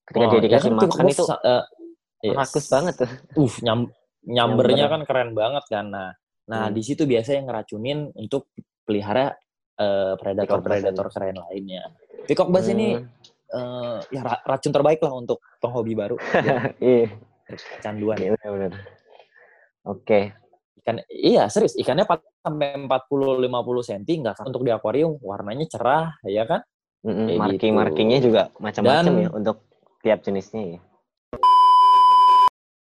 ketika 0.05 0.25
oh, 0.25 0.31
dia 0.31 0.41
dikasih 0.45 0.69
ya 0.69 0.77
kan 0.77 0.87
makan 0.87 1.05
itu 1.09 1.23
uh, 1.25 1.63
yes. 2.21 2.35
rakus 2.37 2.65
banget 2.69 2.93
tuh. 3.01 3.09
Uh, 3.33 3.53
nyam, 3.65 3.79
nyambernya 4.25 4.85
kan 4.87 5.01
keren 5.03 5.31
banget 5.33 5.65
kan. 5.67 5.85
Nah, 5.89 6.09
nah 6.45 6.69
hmm. 6.69 6.73
di 6.77 6.81
situ 6.85 7.03
biasa 7.09 7.37
yang 7.37 7.45
ngeracunin 7.49 8.13
untuk 8.13 8.53
pelihara 8.85 9.33
uh, 9.81 10.13
predator-predator 10.17 11.09
keren 11.09 11.41
lainnya. 11.41 11.89
Peacock 12.29 12.53
bass 12.53 12.69
hmm. 12.69 12.75
ini 12.77 12.87
uh, 13.53 13.97
ya 14.13 14.21
racun 14.45 14.73
terbaik 14.73 15.01
lah 15.01 15.13
untuk 15.13 15.41
penghobi 15.57 15.93
baru. 15.97 16.17
ya. 16.21 16.73
Iya. 16.81 17.07
Canduan. 17.81 18.17
Iya 18.17 18.33
benar 18.33 18.73
Oke. 19.85 20.33
Ikan 20.81 21.01
iya 21.09 21.49
serius 21.49 21.73
ikannya 21.77 22.05
sampai 22.45 22.77
40 22.77 22.89
50 22.89 23.89
cm 23.89 24.01
enggak 24.21 24.37
untuk 24.45 24.61
di 24.61 24.69
akuarium 24.69 25.17
warnanya 25.21 25.65
cerah 25.65 26.13
ya 26.25 26.45
kan? 26.45 26.61
Mm 27.05 27.13
-hmm. 27.13 27.27
Marking-markingnya 27.37 28.19
juga 28.21 28.49
macam-macam 28.57 29.13
ya 29.17 29.29
untuk 29.29 29.65
tiap 30.05 30.21
jenisnya 30.21 30.77
ya. 30.77 30.79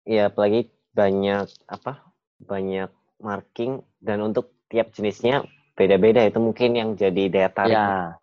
Iya, 0.02 0.22
apalagi 0.34 0.74
banyak 0.90 1.46
apa? 1.70 2.02
Banyak 2.42 2.90
marking 3.22 3.86
dan 4.02 4.18
untuk 4.26 4.50
tiap 4.66 4.90
jenisnya 4.90 5.46
beda-beda 5.78 6.26
itu 6.26 6.42
mungkin 6.42 6.74
yang 6.74 6.98
jadi 6.98 7.30
daya 7.30 7.50
tarik. 7.54 7.78
Ya. 7.78 8.18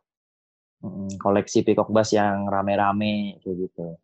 koleksi 1.20 1.68
peacock 1.68 1.92
bass 1.92 2.16
yang 2.16 2.48
rame-rame 2.48 3.36
kayak 3.44 3.68
gitu. 3.68 4.00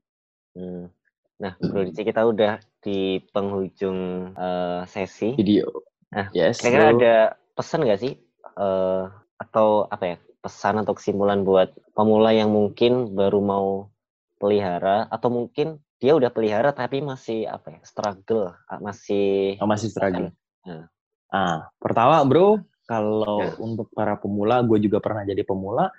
Hmm. 0.60 0.92
Nah, 1.40 1.56
Bro 1.56 1.88
Dici 1.88 2.04
kita 2.04 2.28
udah 2.28 2.60
di 2.84 3.24
penghujung 3.32 4.32
uh, 4.36 4.84
sesi 4.84 5.40
video. 5.40 5.72
Nah, 6.12 6.28
yes, 6.36 6.60
kira-kira 6.60 6.92
ada 6.92 7.16
pesan 7.56 7.88
nggak 7.88 8.00
sih 8.04 8.20
uh, 8.60 9.08
atau 9.40 9.88
apa 9.88 10.04
ya 10.04 10.18
pesan 10.44 10.84
atau 10.84 11.00
kesimpulan 11.00 11.48
buat 11.48 11.72
pemula 11.96 12.36
yang 12.36 12.52
mungkin 12.52 13.16
baru 13.16 13.40
mau 13.40 13.95
pelihara 14.38 15.08
atau 15.08 15.32
mungkin 15.32 15.80
dia 16.00 16.13
udah 16.13 16.30
pelihara 16.30 16.76
tapi 16.76 17.00
masih 17.00 17.48
apa 17.48 17.80
ya 17.80 17.82
struggle 17.88 18.52
masih 18.84 19.56
oh, 19.60 19.69
masih 19.69 19.88
struggle. 19.89 20.30
Nah. 20.67 20.88
Ah, 21.32 21.67
pertama 21.80 22.21
bro 22.28 22.60
kalau 22.86 23.41
ya. 23.41 23.58
untuk 23.58 23.89
para 23.91 24.13
pemula, 24.21 24.62
gue 24.62 24.78
juga 24.78 25.02
pernah 25.02 25.26
jadi 25.26 25.41
pemula. 25.41 25.89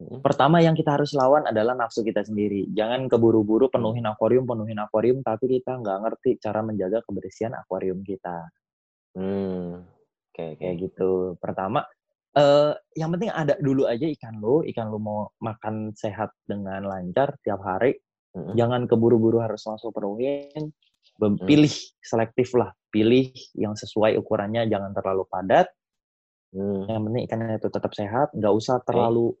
Hmm. 0.00 0.20
Pertama 0.20 0.60
yang 0.60 0.76
kita 0.76 0.96
harus 1.00 1.16
lawan 1.16 1.48
adalah 1.48 1.72
nafsu 1.72 2.04
kita 2.04 2.24
sendiri. 2.24 2.68
Jangan 2.72 3.08
keburu-buru 3.08 3.72
penuhin 3.72 4.04
akuarium, 4.04 4.44
penuhin 4.44 4.80
akuarium, 4.80 5.24
tapi 5.24 5.60
kita 5.60 5.80
nggak 5.80 5.98
ngerti 6.04 6.30
cara 6.40 6.60
menjaga 6.60 7.00
kebersihan 7.04 7.56
akuarium 7.56 8.04
kita. 8.04 8.52
Hmm, 9.16 9.84
kayak 10.36 10.60
kayak 10.60 10.76
gitu. 10.88 11.40
Pertama, 11.40 11.88
uh, 12.36 12.72
yang 12.94 13.10
penting 13.14 13.30
ada 13.32 13.54
dulu 13.58 13.86
aja 13.86 14.06
ikan 14.06 14.38
lo. 14.38 14.62
Ikan 14.66 14.90
lo 14.90 14.98
mau 15.00 15.18
makan 15.42 15.94
sehat 15.96 16.30
dengan 16.46 16.84
lancar 16.86 17.34
tiap 17.42 17.62
hari. 17.62 17.96
Hmm. 18.30 18.54
Jangan 18.54 18.86
keburu-buru 18.86 19.42
harus 19.42 19.62
langsung 19.66 19.90
penuhin. 19.90 20.70
Hmm. 21.18 21.36
Pilih 21.42 21.72
selektif 22.02 22.54
lah. 22.54 22.70
Pilih 22.90 23.30
yang 23.58 23.74
sesuai 23.74 24.18
ukurannya. 24.20 24.66
Jangan 24.70 24.94
terlalu 24.94 25.26
padat. 25.26 25.66
Hmm. 26.54 26.86
Yang 26.86 27.02
penting 27.10 27.22
ikannya 27.26 27.56
itu 27.58 27.68
tetap 27.70 27.92
sehat. 27.94 28.28
Nggak 28.34 28.54
usah 28.54 28.76
terlalu 28.82 29.34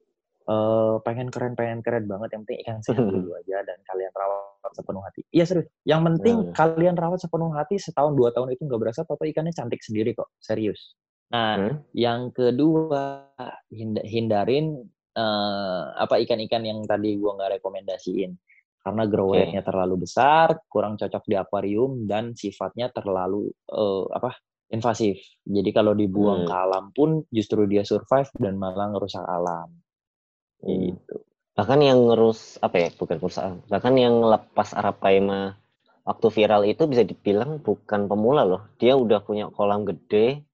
uh, 0.50 0.96
pengen 1.06 1.28
keren 1.30 1.54
pengen 1.54 1.80
keren 1.84 2.10
banget 2.10 2.34
yang 2.34 2.42
penting 2.46 2.58
ikan 2.66 2.78
sehat 2.82 3.02
dulu 3.06 3.30
aja 3.38 3.62
dan 3.62 3.78
kalian 3.86 4.12
rawat 4.14 4.72
sepenuh 4.74 5.02
hati 5.06 5.20
iya 5.34 5.44
serius 5.46 5.68
yang 5.86 6.02
penting 6.06 6.50
hmm. 6.50 6.54
kalian 6.54 6.96
rawat 6.98 7.18
sepenuh 7.22 7.50
hati 7.54 7.76
setahun 7.78 8.14
dua 8.18 8.34
tahun 8.34 8.54
itu 8.54 8.66
nggak 8.66 8.80
berasa 8.80 9.06
atau 9.06 9.18
ikannya 9.18 9.54
cantik 9.54 9.82
sendiri 9.82 10.14
kok 10.14 10.30
serius 10.42 10.98
nah 11.30 11.54
hmm. 11.56 11.94
yang 11.94 12.34
kedua 12.34 13.30
hindarin 14.02 14.82
uh, 15.14 15.94
apa 15.94 16.18
ikan-ikan 16.26 16.66
yang 16.66 16.82
tadi 16.84 17.14
gua 17.14 17.38
nggak 17.38 17.62
rekomendasiin 17.62 18.34
karena 18.80 19.04
grow 19.06 19.36
okay. 19.36 19.60
terlalu 19.62 20.08
besar 20.08 20.58
kurang 20.66 20.98
cocok 20.98 21.22
di 21.28 21.36
akuarium 21.38 22.08
dan 22.10 22.34
sifatnya 22.34 22.90
terlalu 22.90 23.52
uh, 23.70 24.08
apa 24.10 24.34
invasif. 24.70 25.18
Jadi 25.42 25.70
kalau 25.74 25.92
dibuang 25.92 26.46
hmm. 26.46 26.48
ke 26.48 26.54
alam 26.54 26.84
pun 26.94 27.26
justru 27.34 27.66
dia 27.66 27.82
survive 27.82 28.30
dan 28.38 28.56
malah 28.56 28.94
ngerusak 28.94 29.22
alam. 29.26 29.68
Hmm. 30.62 30.94
Gitu. 30.94 31.16
Bahkan 31.58 31.78
yang 31.82 31.98
ngurus 32.06 32.56
apa 32.62 32.76
ya, 32.78 32.88
bukan 32.94 33.18
perusahaan. 33.18 33.58
Bahkan 33.66 33.94
yang 33.98 34.22
lepas 34.22 34.72
Arapaima 34.72 35.58
waktu 36.06 36.26
viral 36.32 36.62
itu 36.64 36.86
bisa 36.88 37.04
dibilang 37.04 37.60
bukan 37.60 38.06
pemula 38.06 38.46
loh. 38.46 38.62
Dia 38.80 38.96
udah 38.96 39.20
punya 39.20 39.50
kolam 39.52 39.84
gede, 39.84 40.46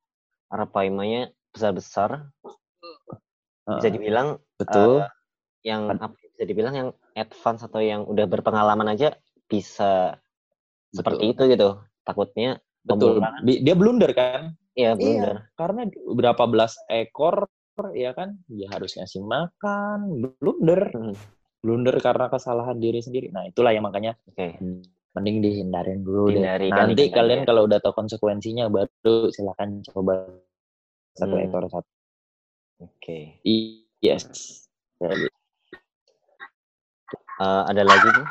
Arapaimanya 0.53 1.31
besar-besar. 1.51 2.31
Bisa 3.67 3.89
dibilang 3.91 4.39
betul. 4.61 5.03
Uh, 5.03 5.11
yang 5.67 5.91
apa 5.91 6.15
bisa 6.15 6.47
dibilang 6.47 6.75
yang 6.75 6.89
advance 7.19 7.67
atau 7.67 7.83
yang 7.83 8.07
udah 8.07 8.31
berpengalaman 8.31 8.87
aja 8.95 9.19
bisa 9.51 10.15
betul. 10.15 10.97
seperti 11.03 11.25
itu 11.35 11.43
gitu. 11.51 11.69
Takutnya 12.07 12.63
betul. 12.87 13.19
Dia 13.43 13.75
blunder 13.75 14.15
kan? 14.15 14.55
Iya, 14.77 14.95
blunder. 14.95 15.37
Iya, 15.43 15.57
karena 15.59 15.83
berapa 16.15 16.45
belas 16.47 16.77
ekor 16.93 17.51
ya 17.93 18.17
kan 18.17 18.41
ya 18.49 18.73
harus 18.73 18.97
ngasih 18.97 19.21
makan 19.21 20.25
blunder 20.41 20.89
hmm. 20.97 21.15
blunder 21.61 21.97
karena 22.01 22.33
kesalahan 22.33 22.81
diri 22.81 23.05
sendiri 23.05 23.29
nah 23.29 23.45
itulah 23.45 23.77
yang 23.77 23.85
makanya 23.85 24.17
okay. 24.33 24.57
Mending 25.17 25.41
dihindarin 25.41 26.05
dulu 26.05 26.29
Hindari 26.29 26.69
deh. 26.69 26.77
nanti 26.77 27.09
kalian 27.09 27.43
ya. 27.43 27.47
kalau 27.49 27.65
udah 27.65 27.81
tahu 27.81 28.05
konsekuensinya 28.05 28.69
baru 28.69 29.33
silakan 29.33 29.81
coba 29.89 30.29
satu 31.17 31.41
hmm. 31.41 31.45
ekor 31.49 31.65
satu 31.73 31.91
oke 32.85 32.93
okay. 33.01 33.41
yes 34.05 34.29
uh, 37.41 37.65
ada 37.65 37.81
lagi 37.81 38.09
tuh 38.13 38.29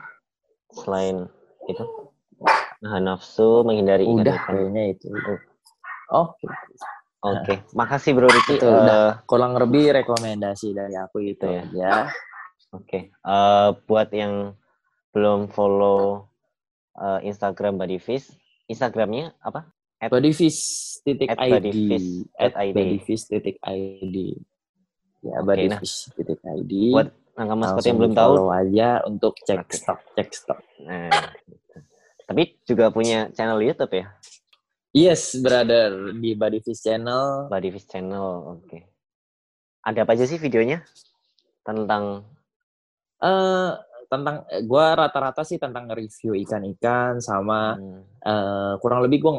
selain 0.85 1.25
itu 1.65 1.85
nah 2.85 3.01
nafsu 3.01 3.65
menghindari 3.65 4.05
udah 4.05 4.37
kayaknya 4.45 4.93
itu 4.93 5.09
oh 6.13 6.37
Oke, 7.25 7.41
okay. 7.41 7.57
makasih 7.73 8.13
Bro 8.13 8.29
Riki. 8.29 8.61
Itu 8.61 8.69
uh, 8.69 8.85
udah 8.85 9.05
kurang 9.25 9.57
lebih 9.57 9.97
rekomendasi 9.97 10.77
dari 10.77 10.93
aku 10.93 11.25
itu 11.25 11.41
ya. 11.41 11.65
ya. 11.73 11.95
Oke, 12.69 12.85
okay. 12.85 13.01
uh, 13.25 13.73
eh, 13.73 13.81
buat 13.89 14.13
yang 14.13 14.53
belum 15.09 15.49
follow 15.49 16.29
uh, 16.99 17.19
Instagram 17.23 17.79
Bodyfish, 17.79 18.31
Instagramnya 18.67 19.35
apa? 19.43 19.69
At, 19.99 20.11
Bodyfish 20.11 20.59
titik 21.07 21.31
at 21.31 21.39
ID. 21.39 21.67
At 22.35 22.53
Bodyfish 22.53 23.31
titik 23.31 23.57
ID. 23.63 24.35
Ya, 25.23 25.39
okay, 25.39 25.43
Bodyfish 25.43 25.95
nah, 26.09 26.13
titik 26.19 26.39
ID. 26.43 26.73
Buat 26.91 27.09
angka 27.35 27.55
maskot 27.55 27.83
yang 27.87 27.97
belum 27.99 28.13
tahu, 28.15 28.33
aja 28.51 28.87
untuk 29.07 29.33
cek 29.43 29.65
okay. 29.65 29.75
stok, 29.75 29.99
cek 30.15 30.29
stok. 30.31 30.59
Nah, 30.83 31.11
gitu. 31.47 31.77
tapi 32.27 32.43
juga 32.63 32.91
punya 32.91 33.31
channel 33.35 33.59
YouTube 33.59 33.95
ya? 33.95 34.07
Yes, 34.95 35.35
brother 35.35 36.15
di 36.15 36.39
Bodyfish 36.39 36.79
Channel. 36.79 37.51
Bodyfish 37.51 37.91
Channel, 37.91 38.27
oke. 38.55 38.63
Okay. 38.63 38.87
Ada 39.83 40.07
apa 40.07 40.15
aja 40.15 40.23
sih 40.23 40.39
videonya 40.39 40.87
tentang? 41.67 42.23
Uh, 43.19 43.75
tentang 44.07 44.45
eh, 44.49 44.61
gue 44.61 44.85
rata-rata 44.95 45.41
sih 45.41 45.57
tentang 45.57 45.89
review 45.91 46.37
ikan-ikan 46.45 47.19
sama 47.19 47.75
hmm. 47.75 48.01
uh, 48.25 48.73
kurang 48.79 49.05
lebih 49.05 49.21
gue 49.21 49.33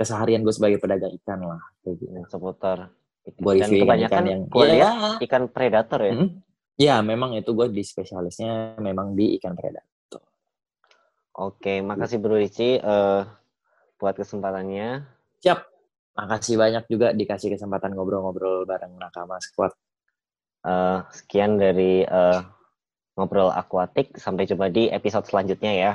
keseharian 0.00 0.40
gue 0.40 0.54
sebagai 0.54 0.80
pedagang 0.80 1.12
ikan 1.22 1.40
lah 1.44 1.60
kayak 1.84 1.96
gitu. 2.00 2.12
Seputar 2.28 2.90
gue 3.24 3.52
review 3.60 3.84
kebanyakan 3.84 4.12
ikan 4.12 4.24
yang 4.26 4.42
gue 4.48 4.66
ya, 4.74 4.90
ikan 5.22 5.42
predator 5.52 6.00
ya. 6.02 6.14
Hmm? 6.16 6.28
Ya, 6.80 6.96
memang 7.04 7.36
itu 7.36 7.52
gue 7.52 7.68
di 7.68 7.84
spesialisnya 7.84 8.80
memang 8.80 9.12
di 9.12 9.36
ikan 9.36 9.52
predator. 9.52 10.24
Oke, 11.36 11.84
makasih 11.84 12.16
Bro 12.16 12.40
Ricci. 12.40 12.80
Uh, 12.80 13.28
buat 14.00 14.16
kesempatannya. 14.16 15.04
Siap. 15.44 15.60
Makasih 16.16 16.56
banyak 16.56 16.84
juga 16.88 17.12
dikasih 17.12 17.52
kesempatan 17.52 17.92
ngobrol-ngobrol 17.92 18.64
bareng 18.64 18.96
Nakama 18.96 19.36
Squad. 19.44 19.76
Uh, 20.64 21.04
sekian 21.12 21.60
dari 21.60 22.04
uh, 22.04 22.40
ngobrol 23.18 23.50
akuatik. 23.50 24.14
Sampai 24.18 24.46
jumpa 24.46 24.70
di 24.70 24.90
episode 24.90 25.26
selanjutnya 25.26 25.72
ya. 25.72 25.92